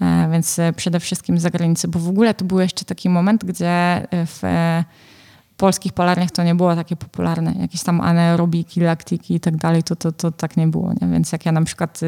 [0.00, 3.44] E, więc e, przede wszystkim z zagranicy, bo w ogóle to był jeszcze taki moment,
[3.44, 4.42] gdzie e, w
[5.56, 7.54] polskich palarniach to nie było takie popularne.
[7.60, 10.92] Jakieś tam anaerobiki, laktiki i tak dalej, to, to, to tak nie było.
[11.00, 11.08] Nie?
[11.08, 12.00] Więc jak ja na przykład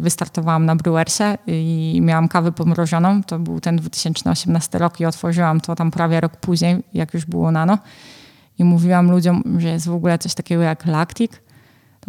[0.00, 5.74] wystartowałam na Brewersie i miałam kawę pomrożoną, to był ten 2018 rok i otworzyłam to
[5.74, 7.78] tam prawie rok później, jak już było nano.
[8.58, 11.42] I mówiłam ludziom, że jest w ogóle coś takiego jak laktik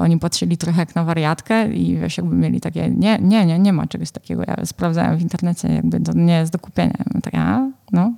[0.01, 3.73] oni patrzyli trochę jak na wariatkę i wiesz, jakby mieli takie, nie, nie, nie, nie
[3.73, 4.43] ma czegoś takiego.
[4.47, 7.03] Ja sprawdzałem w internecie, jakby to nie jest do kupienia.
[7.23, 8.13] tak, a, no,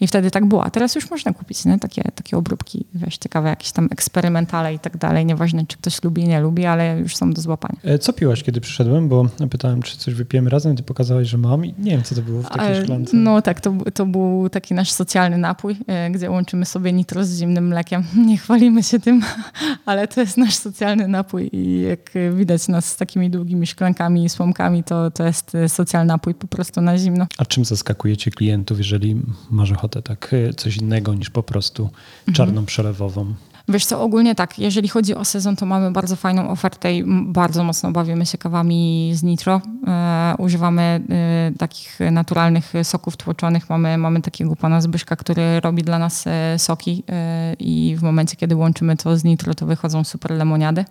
[0.00, 0.64] i wtedy tak było.
[0.64, 1.78] A teraz już można kupić nie?
[1.78, 5.26] Takie, takie obróbki, wiesz, ciekawe, jakieś tam eksperymentale i tak dalej.
[5.26, 7.78] Nieważne, czy ktoś lubi, nie lubi, ale już są do złapania.
[7.84, 9.08] E, co piłaś, kiedy przyszedłem?
[9.08, 12.22] Bo pytałem, czy coś wypijemy razem, ty pokazałeś, że mam i nie wiem, co to
[12.22, 13.16] było w takiej szklance.
[13.16, 17.38] No tak, to, to był taki nasz socjalny napój, e, gdzie łączymy sobie nitro z
[17.38, 18.04] zimnym mlekiem.
[18.26, 19.22] Nie chwalimy się tym,
[19.86, 24.28] ale to jest nasz socjalny napój i jak widać nas z takimi długimi szklankami i
[24.28, 27.26] słomkami, to, to jest e, socjalny napój po prostu na zimno.
[27.38, 29.22] A czym zaskakujecie klientów, jeżeli
[29.62, 31.90] masz ochotę tak e, coś innego niż po prostu
[32.32, 32.66] czarną mhm.
[32.66, 33.34] przelewową.
[33.68, 37.64] Wiesz co, ogólnie tak, jeżeli chodzi o sezon, to mamy bardzo fajną ofertę i bardzo
[37.64, 39.60] mocno bawimy się kawami z nitro.
[39.86, 43.70] E, używamy e, takich naturalnych soków tłoczonych.
[43.70, 48.36] Mamy, mamy takiego pana Zbyszka, który robi dla nas e, soki e, i w momencie,
[48.36, 50.84] kiedy łączymy to z nitro, to wychodzą super lemoniady.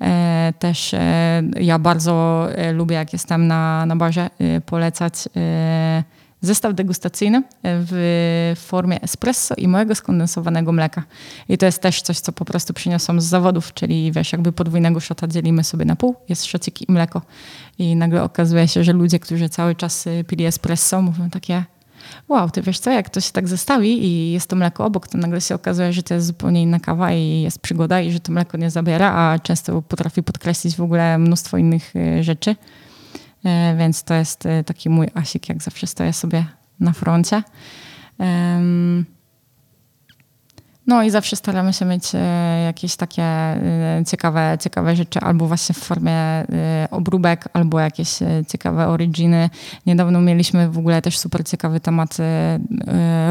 [0.00, 0.94] E, też
[1.60, 4.30] ja bardzo lubię, jak jestem na, na barze,
[4.66, 5.14] polecać
[6.40, 11.02] zestaw degustacyjny w formie espresso i mojego skondensowanego mleka.
[11.48, 15.00] I to jest też coś, co po prostu przyniosłam z zawodów, czyli wiesz, jakby podwójnego
[15.00, 17.22] szota dzielimy sobie na pół, jest szocik i mleko.
[17.78, 21.64] I nagle okazuje się, że ludzie, którzy cały czas y, pili espresso, mówią takie
[22.28, 25.18] wow, ty wiesz co, jak to się tak zestawi i jest to mleko obok, to
[25.18, 28.32] nagle się okazuje, że to jest zupełnie inna kawa i jest przygoda i że to
[28.32, 32.56] mleko nie zabiera, a często potrafi podkreślić w ogóle mnóstwo innych y, rzeczy.
[33.44, 36.44] E, więc to jest e, taki mój asik, jak zawsze stoję sobie
[36.80, 37.42] na froncie.
[40.86, 42.18] No i zawsze staramy się mieć e,
[42.64, 43.24] jakieś takie
[44.06, 46.46] ciekawe, ciekawe rzeczy, albo właśnie w formie
[46.90, 48.18] obróbek, albo jakieś
[48.48, 49.50] ciekawe originy.
[49.86, 52.16] Niedawno mieliśmy w ogóle też super ciekawy temat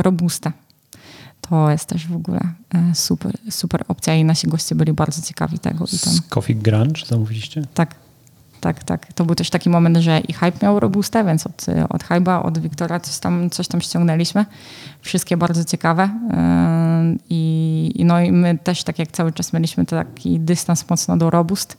[0.01, 0.51] robusta.
[1.49, 2.39] To jest też w ogóle
[2.93, 5.88] super, super opcja i nasi goście byli bardzo ciekawi tego.
[5.88, 7.62] Z Coffee Grunge zamówiliście?
[7.74, 7.95] Tak,
[8.66, 9.13] tak, tak.
[9.13, 12.59] To był też taki moment, że i Hype miał robustę, więc od, od Hype'a, od
[12.59, 14.45] Wiktora coś tam, coś tam ściągnęliśmy.
[15.01, 16.09] Wszystkie bardzo ciekawe.
[16.30, 21.30] Yy, I, no i my też, tak jak cały czas mieliśmy taki dystans mocno do
[21.30, 21.78] robust,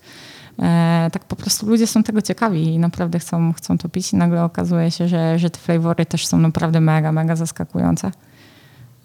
[0.58, 0.64] yy,
[1.12, 4.44] tak po prostu ludzie są tego ciekawi i naprawdę chcą, chcą to pić i nagle
[4.44, 8.10] okazuje się, że, że te flavory też są naprawdę mega, mega zaskakujące.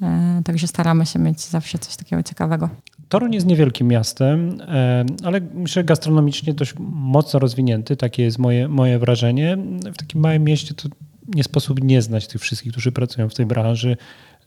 [0.02, 0.08] Yy,
[0.44, 2.70] także staramy się mieć zawsze coś takiego ciekawego.
[3.12, 9.00] Toruń jest niewielkim miastem, e, ale myślę gastronomicznie dość mocno rozwinięty, takie jest moje, moje
[9.00, 9.58] wrażenie.
[9.94, 10.90] W takim małym mieście to
[11.28, 13.98] nie sposób nie znać tych wszystkich, którzy pracują w tej branży.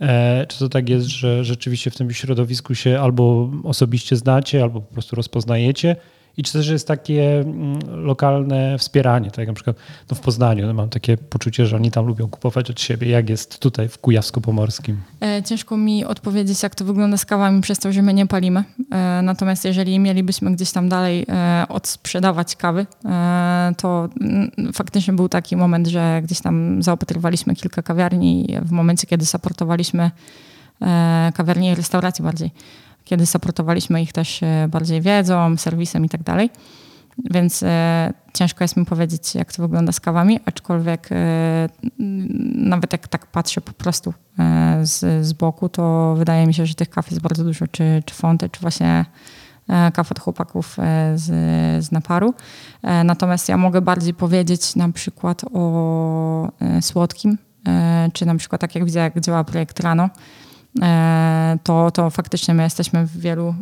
[0.01, 4.81] E, czy to tak jest, że rzeczywiście w tym środowisku się albo osobiście znacie, albo
[4.81, 5.97] po prostu rozpoznajecie,
[6.37, 9.77] i czy też jest takie mm, lokalne wspieranie, tak jak na przykład
[10.11, 13.31] no w Poznaniu, no mam takie poczucie, że oni tam lubią kupować od siebie, jak
[13.31, 14.97] jest tutaj w Kujawsko-Pomorskim?
[15.21, 18.65] E, ciężko mi odpowiedzieć, jak to wygląda z kawami przez to, że my nie palimy.
[18.93, 22.87] E, natomiast jeżeli mielibyśmy gdzieś tam dalej e, odsprzedawać kawy,
[23.77, 29.27] to mm, faktycznie był taki moment, że gdzieś tam zaopatrywaliśmy kilka kawiarni w momencie, kiedy
[29.27, 30.11] supportowaliśmy
[31.35, 32.51] kawiarnie i restauracji bardziej
[33.05, 36.51] kiedy supportowaliśmy ich też e, bardziej wiedzą, serwisem i tak dalej.
[37.19, 41.69] Więc e, ciężko jest mi powiedzieć, jak to wygląda z kawami, aczkolwiek e,
[42.55, 46.75] nawet jak tak patrzę po prostu e, z, z boku, to wydaje mi się, że
[46.75, 49.05] tych kaw jest bardzo dużo, czy, czy fonty, czy właśnie
[49.95, 50.77] kaw od chłopaków
[51.15, 51.25] z,
[51.85, 52.35] z naparu.
[53.05, 56.49] Natomiast ja mogę bardziej powiedzieć na przykład o
[56.81, 57.39] słodkim,
[58.13, 60.11] czy na przykład tak jak widzę, jak działa projekt Rano,
[61.63, 63.55] to, to faktycznie my jesteśmy w wielu, e,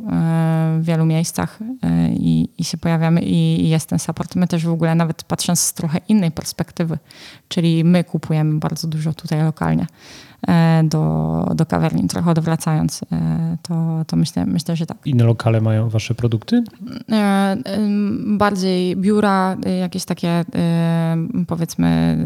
[0.80, 4.34] w wielu miejscach e, i, i się pojawiamy i jest ten support.
[4.36, 6.98] My też w ogóle nawet patrząc z trochę innej perspektywy,
[7.48, 9.86] czyli my kupujemy bardzo dużo tutaj lokalnie.
[10.48, 12.08] E, do, do kawiarni.
[12.08, 14.98] Trochę odwracając, e, to, to myślę, myślę, że tak.
[15.04, 16.64] Inne lokale mają wasze produkty?
[17.12, 17.56] E,
[18.26, 20.44] bardziej biura, jakieś takie
[21.46, 22.18] powiedzmy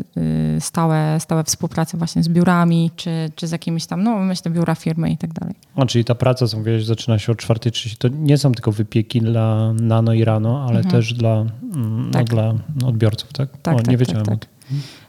[0.60, 5.10] stałe, stałe współprace właśnie z biurami, czy, czy z jakimiś tam, no myślę, biura firmy
[5.10, 5.54] i tak dalej.
[5.76, 7.96] A, czyli ta praca, co mówiłeś, zaczyna się o 4.30.
[7.98, 10.90] To nie są tylko wypieki dla nano i rano, ale mhm.
[10.90, 11.34] też dla,
[11.74, 12.24] mm, no, tak.
[12.24, 12.54] dla
[12.84, 13.48] odbiorców, tak?
[13.62, 14.24] Tak, o, tak, nie wiedziałem.
[14.24, 14.48] Tak, tak.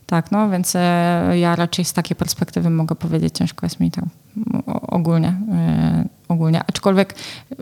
[0.08, 4.10] Tak, no więc e, ja raczej z takiej perspektywy mogę powiedzieć, ciężko jest mi tam
[4.82, 6.62] ogólnie, e, ogólnie.
[6.68, 7.16] Aczkolwiek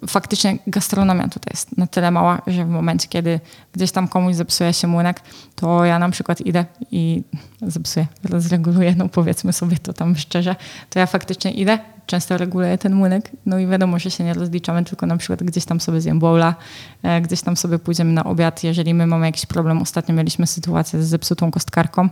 [0.08, 3.40] faktycznie gastronomia tutaj jest na tyle mała, że w momencie, kiedy
[3.74, 5.22] gdzieś tam komuś zepsuje się młynek,
[5.56, 7.24] to ja na przykład idę i
[7.62, 10.56] zepsuję, rozreguluję, no powiedzmy sobie to tam szczerze,
[10.90, 14.84] to ja faktycznie idę, często reguluję ten młynek, no i wiadomo, że się nie rozliczamy,
[14.84, 16.56] tylko na przykład gdzieś tam sobie zjem bowla,
[17.04, 21.04] e, gdzieś tam sobie pójdziemy na obiad, jeżeli my mamy jakiś problem, ostatnio mieliśmy sytuację
[21.04, 22.10] z zepsutą kostkarką,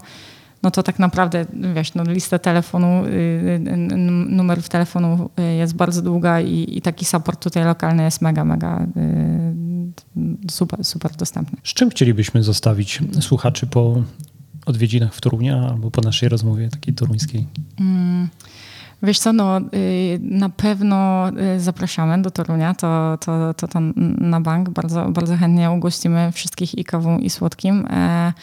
[0.64, 3.98] no to tak naprawdę, wiesz, no lista telefonu, y, y,
[4.30, 8.88] numerów telefonu y, jest bardzo długa i, i taki support tutaj lokalny jest mega, mega
[10.52, 11.58] super, super dostępny.
[11.64, 14.04] Z czym chcielibyśmy zostawić słuchaczy po
[14.66, 17.48] odwiedzinach w Torunia albo po naszej rozmowie takiej toruńskiej?
[17.80, 18.30] Mm.
[19.04, 19.60] Wiesz co, no
[20.22, 21.26] na pewno
[21.58, 23.80] zapraszamy do Torunia, to, to, to, to
[24.18, 24.70] na bank.
[24.70, 27.88] Bardzo, bardzo chętnie ugościmy wszystkich i kawą i słodkim.
[27.90, 28.34] E,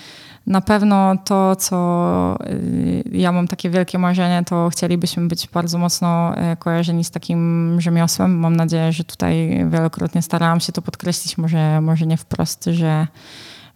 [0.46, 6.36] na pewno to, co y, ja mam takie wielkie marzenie, to chcielibyśmy być bardzo mocno
[6.36, 8.38] e, kojarzeni z takim rzemiosłem.
[8.38, 13.06] Mam nadzieję, że tutaj wielokrotnie starałam się to podkreślić, może, może nie wprost, że,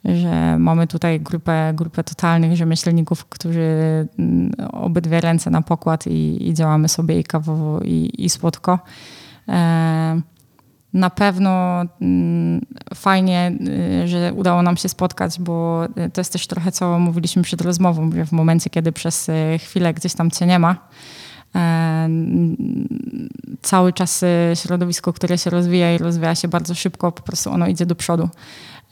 [0.04, 3.60] że mamy tutaj grupę, grupę totalnych rzemieślników, którzy
[4.18, 8.78] mm, obydwie ręce na pokład i, i działamy sobie i kawowo, i, i słodko.
[9.48, 10.20] E
[10.94, 12.60] na pewno mm,
[12.94, 13.52] fajnie,
[14.04, 17.60] y, że udało nam się spotkać, bo y, to jest też trochę, co mówiliśmy przed
[17.60, 20.76] rozmową, że w momencie, kiedy przez y, chwilę gdzieś tam cię nie ma,
[21.54, 22.08] e,
[23.62, 24.24] cały czas
[24.54, 28.28] środowisko, które się rozwija i rozwija się bardzo szybko, po prostu ono idzie do przodu.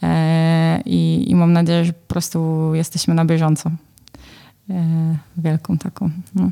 [0.03, 3.71] E, I, i mam nadzieję, że po prostu jesteśmy na bieżąco.
[4.69, 6.09] E, wielką taką.
[6.35, 6.49] No.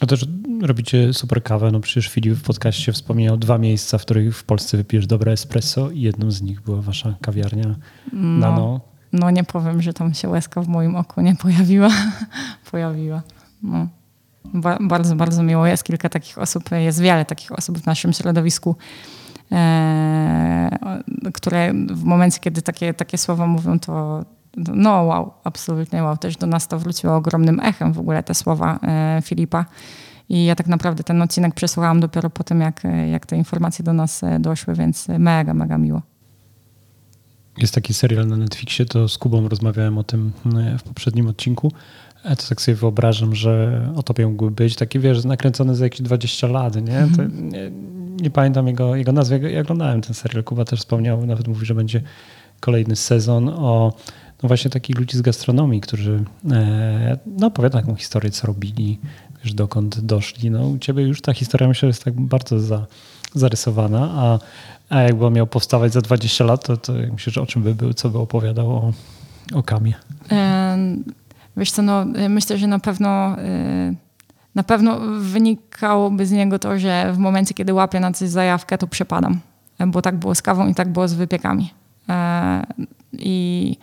[0.00, 0.26] A też
[0.62, 1.70] robicie super kawę.
[1.70, 5.90] No przecież Filip w podcaście wspomniał dwa miejsca, w których w Polsce wypijesz dobre espresso
[5.90, 7.74] i jedną z nich była wasza kawiarnia
[8.12, 8.80] no, Nano.
[9.12, 11.90] No nie powiem, że tam się łezka w moim oku nie pojawiła.
[12.70, 13.22] pojawiła.
[13.62, 13.88] No.
[14.54, 15.66] Ba bardzo, bardzo miło.
[15.66, 18.76] Jest kilka takich osób, jest wiele takich osób w naszym środowisku,
[21.34, 24.24] które w momencie, kiedy takie, takie słowa mówią, to
[24.56, 26.16] no wow, absolutnie wow.
[26.16, 29.64] Też do nas to wróciło ogromnym echem w ogóle te słowa e, Filipa.
[30.28, 33.92] I ja tak naprawdę ten odcinek przesłuchałam dopiero po tym, jak, jak te informacje do
[33.92, 36.02] nas e, doszły, więc mega, mega miło.
[37.58, 41.72] Jest taki serial na Netflixie, to z Kubą rozmawiałem o tym e, w poprzednim odcinku.
[42.24, 46.02] A to tak sobie wyobrażam, że o tobie mógłby być taki, wiesz, nakręcony za jakieś
[46.02, 46.98] 20 lat, nie?
[46.98, 47.48] Mm.
[47.50, 47.70] nie,
[48.22, 49.52] nie, pamiętam jego, jego nazwy.
[49.52, 52.02] Ja oglądałem ten serial, Kuba też wspomniał, nawet mówi, że będzie
[52.60, 53.92] kolejny sezon o
[54.42, 58.98] no właśnie takich ludzi z gastronomii, którzy e, no, opowiadają taką historię, co robili,
[59.44, 60.50] wiesz, dokąd doszli.
[60.50, 62.86] No u ciebie już ta historia myślę jest tak bardzo za,
[63.34, 64.38] zarysowana, a,
[64.88, 67.94] a jakby miał powstawać za 20 lat, to, to myślę, że o czym by był,
[67.94, 68.92] co by opowiadał o,
[69.54, 69.94] o Kamie?
[71.56, 73.94] Wiesz co, no myślę, że na pewno e,
[74.54, 78.86] na pewno wynikałoby z niego to, że w momencie, kiedy łapię na coś zajawkę, to
[78.86, 79.40] przepadam.
[79.86, 81.70] Bo tak było z kawą i tak było z wypiekami.
[82.08, 82.66] E,
[83.12, 83.76] I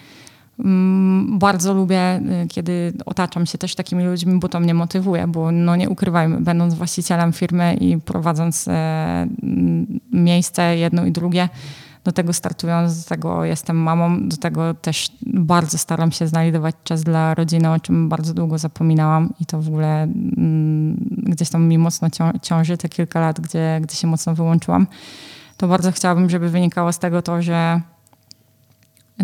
[0.59, 5.51] Mm, bardzo lubię, y, kiedy otaczam się też takimi ludźmi, bo to mnie motywuje, bo
[5.51, 9.27] no nie ukrywajmy, będąc właścicielem firmy i prowadząc e,
[10.11, 11.49] miejsce jedno i drugie,
[12.03, 17.03] do tego startując, do tego jestem mamą, do tego też bardzo staram się znajdować czas
[17.03, 21.77] dla rodziny, o czym bardzo długo zapominałam i to w ogóle mm, gdzieś tam mi
[21.77, 22.07] mocno
[22.41, 24.87] ciąży te kilka lat, gdzie, gdzie się mocno wyłączyłam.
[25.57, 27.81] To bardzo chciałabym, żeby wynikało z tego to, że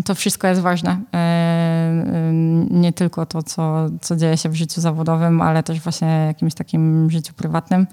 [0.04, 1.00] to wszystko jest ważne.
[1.14, 2.32] E, e,
[2.70, 7.10] nie tylko to, co, co dzieje się w życiu zawodowym, ale też właśnie jakimś takim
[7.10, 7.86] życiu prywatnym.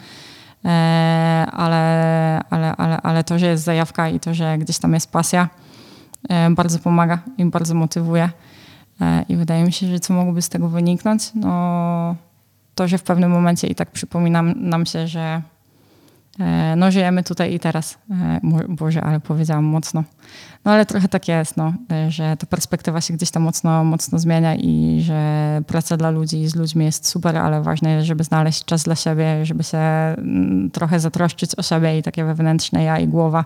[0.65, 0.69] E,
[1.51, 5.49] ale, ale, ale, ale to, że jest zajawka i to, że gdzieś tam jest pasja,
[6.51, 8.29] bardzo pomaga i bardzo motywuje.
[9.29, 11.31] I wydaje mi się, że co mogłoby z tego wyniknąć?
[11.35, 12.15] No,
[12.75, 15.52] to, że w pewnym momencie i tak przypominam nam się, że E,
[16.77, 17.97] no żyjemy tutaj i teraz.
[18.11, 20.03] E, Boże, ale powiedziałam mocno.
[20.65, 24.19] No ale trochę tak jest, no, e, że ta perspektywa się gdzieś tam mocno, mocno
[24.19, 28.65] zmienia i że praca dla ludzi z ludźmi jest super, ale ważne jest, żeby znaleźć
[28.65, 33.07] czas dla siebie, żeby się mm, trochę zatroszczyć o siebie i takie wewnętrzne ja i
[33.07, 33.43] głowa.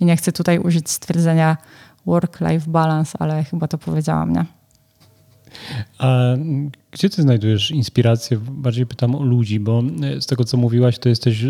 [0.00, 1.56] I nie chcę tutaj użyć stwierdzenia
[2.06, 4.44] work-life balance, ale chyba to powiedziałam, nie?
[5.98, 6.22] A
[6.90, 8.38] gdzie ty znajdujesz inspirację?
[8.50, 9.82] Bardziej pytam o ludzi, bo
[10.20, 11.44] z tego, co mówiłaś, to jesteś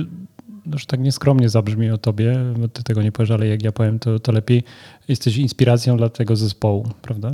[0.74, 3.98] że tak nieskromnie zabrzmi o tobie, bo ty tego nie powiesz, ale jak ja powiem,
[3.98, 4.62] to, to lepiej.
[5.08, 7.30] Jesteś inspiracją dla tego zespołu, prawda?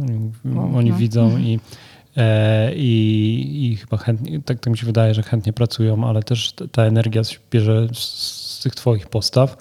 [0.75, 0.97] Oni no.
[0.97, 1.61] widzą i,
[2.17, 6.55] e, i, i chyba chętnie, tak, tak mi się wydaje, że chętnie pracują, ale też
[6.73, 9.57] ta energia bierze z, z tych twoich postaw.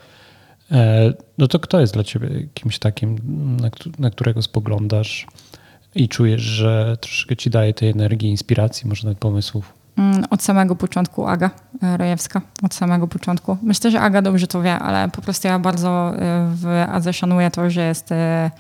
[0.72, 3.18] E, no to kto jest dla ciebie kimś takim,
[3.62, 3.70] na,
[4.00, 5.28] na którego spoglądasz
[5.96, 9.81] i czujesz, że troszkę ci daje tej energii, inspiracji, może nawet pomysłów?
[9.98, 11.50] Mm, od samego początku Aga
[11.84, 13.58] e, Rojewska, od samego początku.
[13.62, 17.52] Myślę, że Aga dobrze to wie, ale po prostu ja bardzo e, w Adze szanuję
[17.52, 18.52] to, że jest e,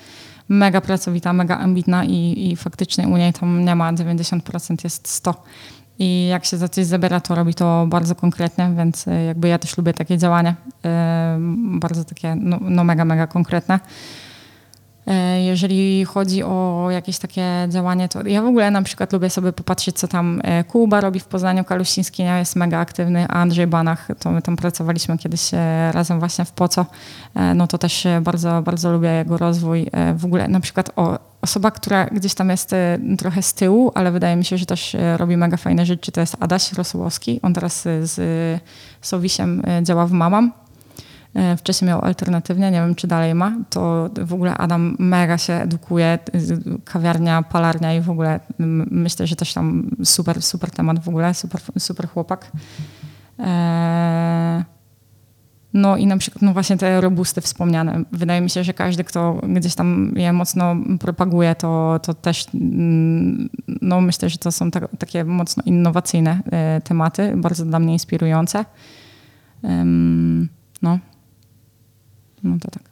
[0.50, 5.34] mega pracowita, mega ambitna i, i faktycznie u niej tam nie ma 90%, jest 100%.
[6.00, 9.78] I jak się za coś zabiera, to robi to bardzo konkretnie, więc jakby ja też
[9.78, 10.56] lubię takie działania,
[11.56, 13.80] bardzo takie no, no mega, mega konkretne.
[15.08, 19.54] E, jeżeli chodzi o jakieś takie działanie, to ja w ogóle na przykład lubię sobie
[19.54, 21.64] popatrzeć, co tam e, Kuba robi w Poznaniu.
[21.64, 26.45] Kaluściński jest mega aktywny, a Andrzej Banach, to my tam pracowaliśmy kiedyś e, razem właśnie
[26.45, 26.86] w Poco.
[27.56, 29.88] No to też bardzo, bardzo lubię jego rozwój.
[30.16, 32.76] W ogóle na przykład o, osoba, która gdzieś tam jest
[33.18, 36.38] trochę z tyłu, ale wydaje mi się, że też robi mega fajne rzeczy, to jest
[36.39, 37.39] Adaś Rosołowski.
[37.43, 38.20] On teraz z
[39.02, 40.52] Sowisiem działa w Mamam
[41.58, 46.20] wcześniej miał alternatywnie, nie wiem czy dalej ma, to w ogóle Adam mega się edukuje,
[46.86, 48.40] kawiarnia, palarnia i w ogóle
[48.92, 52.52] myślę, że też tam super, super temat w ogóle, super, super chłopak.
[53.40, 54.64] Eee,
[55.74, 58.04] no i na przykład no właśnie te robusty wspomniane.
[58.12, 62.48] Wydaje mi się, że każdy, kto gdzieś tam je mocno propaguje, to, to też
[63.82, 68.66] no myślę, że to są ta, takie mocno innowacyjne e, tematy, bardzo dla mnie inspirujące.
[70.82, 71.00] no.
[72.44, 72.84] No to tak.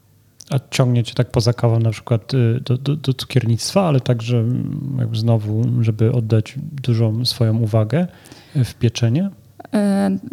[0.50, 4.38] A ciągnie cię tak poza kawą na przykład y, do, do, do cukiernictwa, ale także
[4.38, 8.08] mm, jakby znowu, żeby oddać dużą swoją uwagę
[8.56, 9.30] w pieczenie?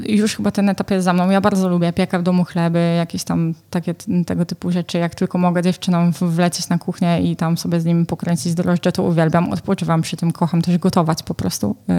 [0.07, 1.31] Y, już chyba ten etap jest za mną.
[1.31, 3.95] Ja bardzo lubię piekę w domu chleby, jakieś tam takie
[4.27, 4.99] tego typu rzeczy.
[4.99, 9.03] Jak tylko mogę dziewczynom wlecieć na kuchnię i tam sobie z nimi pokręcić drożdże, to
[9.03, 9.53] uwielbiam.
[9.53, 11.77] Odpoczywam przy tym, kocham też gotować po prostu.
[11.89, 11.93] Y,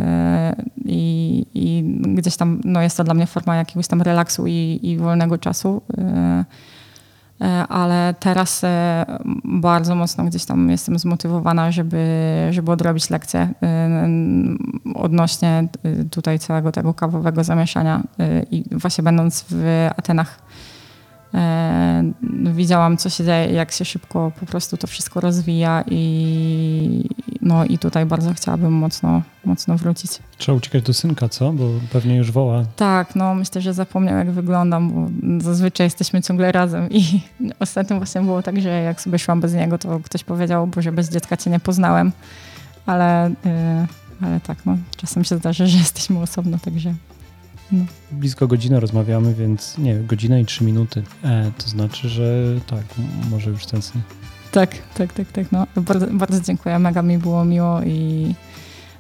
[0.86, 1.84] I, i
[2.16, 5.82] gdzieś tam no jest to dla mnie forma jakiegoś tam relaksu i, i wolnego czasu.
[7.42, 9.06] E, ale teraz e,
[9.44, 12.08] bardzo mocno gdzieś tam jestem zmotywowana, żeby,
[12.52, 14.08] żeby odrobić lekcję e,
[14.96, 15.68] odnośnie
[16.12, 18.04] tutaj całego tego kawowego zamieszania
[18.52, 20.40] i właśnie będąc w Atenach
[22.54, 27.10] widziałam, co się dzieje, jak się szybko po prostu to wszystko rozwija i,
[27.48, 30.12] no, i tutaj bardzo chciałabym mocno, mocno wrócić.
[30.38, 31.54] Trzeba uciekać do synka, co?
[31.54, 32.66] Bo pewnie już woła.
[32.76, 35.10] Tak, no myślę, że zapomniał jak wyglądam, bo
[35.44, 37.22] zazwyczaj jesteśmy ciągle razem i
[37.60, 40.92] ostatnio właśnie było tak, że jak sobie szłam bez niego, to ktoś powiedział, bo że
[40.92, 42.12] bez dziecka cię nie poznałem,
[42.86, 46.94] ale, yy, ale tak, no czasem się zdarza, że jesteśmy osobno, także
[47.72, 47.86] no.
[48.12, 51.04] Blisko godzinę rozmawiamy, więc nie, godzina i trzy minuty.
[51.24, 52.84] E, to znaczy, że tak,
[53.30, 54.02] może już ten syn.
[54.58, 55.52] Tak, tak, tak, tak.
[55.52, 55.68] No.
[55.76, 58.34] Bardzo, bardzo dziękuję, mega mi było miło i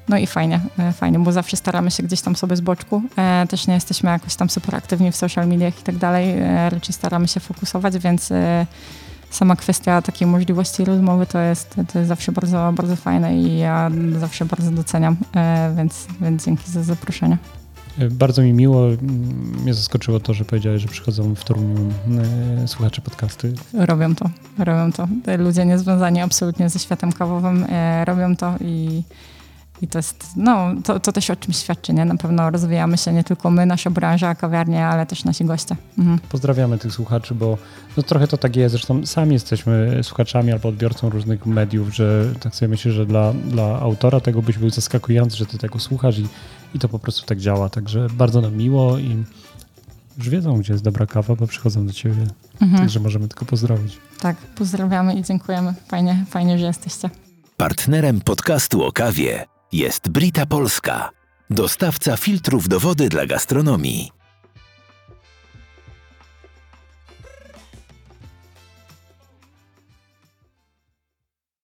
[0.09, 3.01] no i fajnie, e, fajnie, bo zawsze staramy się gdzieś tam sobie z boczku.
[3.17, 6.39] E, też nie jesteśmy jakoś tam super aktywni w social mediach i tak dalej.
[6.39, 8.29] E, raczej staramy się fokusować, więc
[9.29, 13.91] sama kwestia takiej możliwości rozmowy to jest, to jest zawsze bardzo, bardzo fajne i ja
[14.19, 15.17] zawsze bardzo doceniam,
[15.75, 17.37] więc, więc dzięki za zaproszenie.
[18.11, 18.87] Bardzo mi miło.
[19.63, 21.89] Mnie zaskoczyło to, że powiedziałeś, że przychodzą w Toruniu
[22.63, 23.53] e, słuchacze podcasty.
[23.73, 25.07] Robią to, robią to.
[25.37, 29.03] Ludzie niezwiązani absolutnie ze światem kawowym e, robią to i,
[29.81, 32.05] i to jest, no, to, to też o czymś świadczy, nie?
[32.05, 35.75] Na pewno rozwijamy się nie tylko my, nasza branża, kawiarnia, ale też nasi goście.
[35.97, 36.19] Mhm.
[36.29, 37.57] Pozdrawiamy tych słuchaczy, bo
[37.97, 38.71] no, trochę to tak jest.
[38.71, 43.79] Zresztą sami jesteśmy słuchaczami albo odbiorcą różnych mediów, że tak sobie myślę, że dla, dla
[43.79, 46.27] autora tego byś był zaskakujący, że ty tego słuchasz i
[46.75, 47.69] i to po prostu tak działa.
[47.69, 49.23] Także bardzo nam miło i
[50.17, 52.27] już wiedzą, gdzie jest dobra kawa, bo przychodzą do ciebie.
[52.61, 52.81] Mhm.
[52.81, 53.97] Także możemy tylko pozdrowić.
[54.19, 55.73] Tak, pozdrawiamy i dziękujemy.
[55.87, 57.09] Fajnie, fajnie, że jesteście.
[57.57, 61.09] Partnerem podcastu o kawie jest Brita Polska,
[61.49, 64.16] dostawca filtrów do wody dla gastronomii.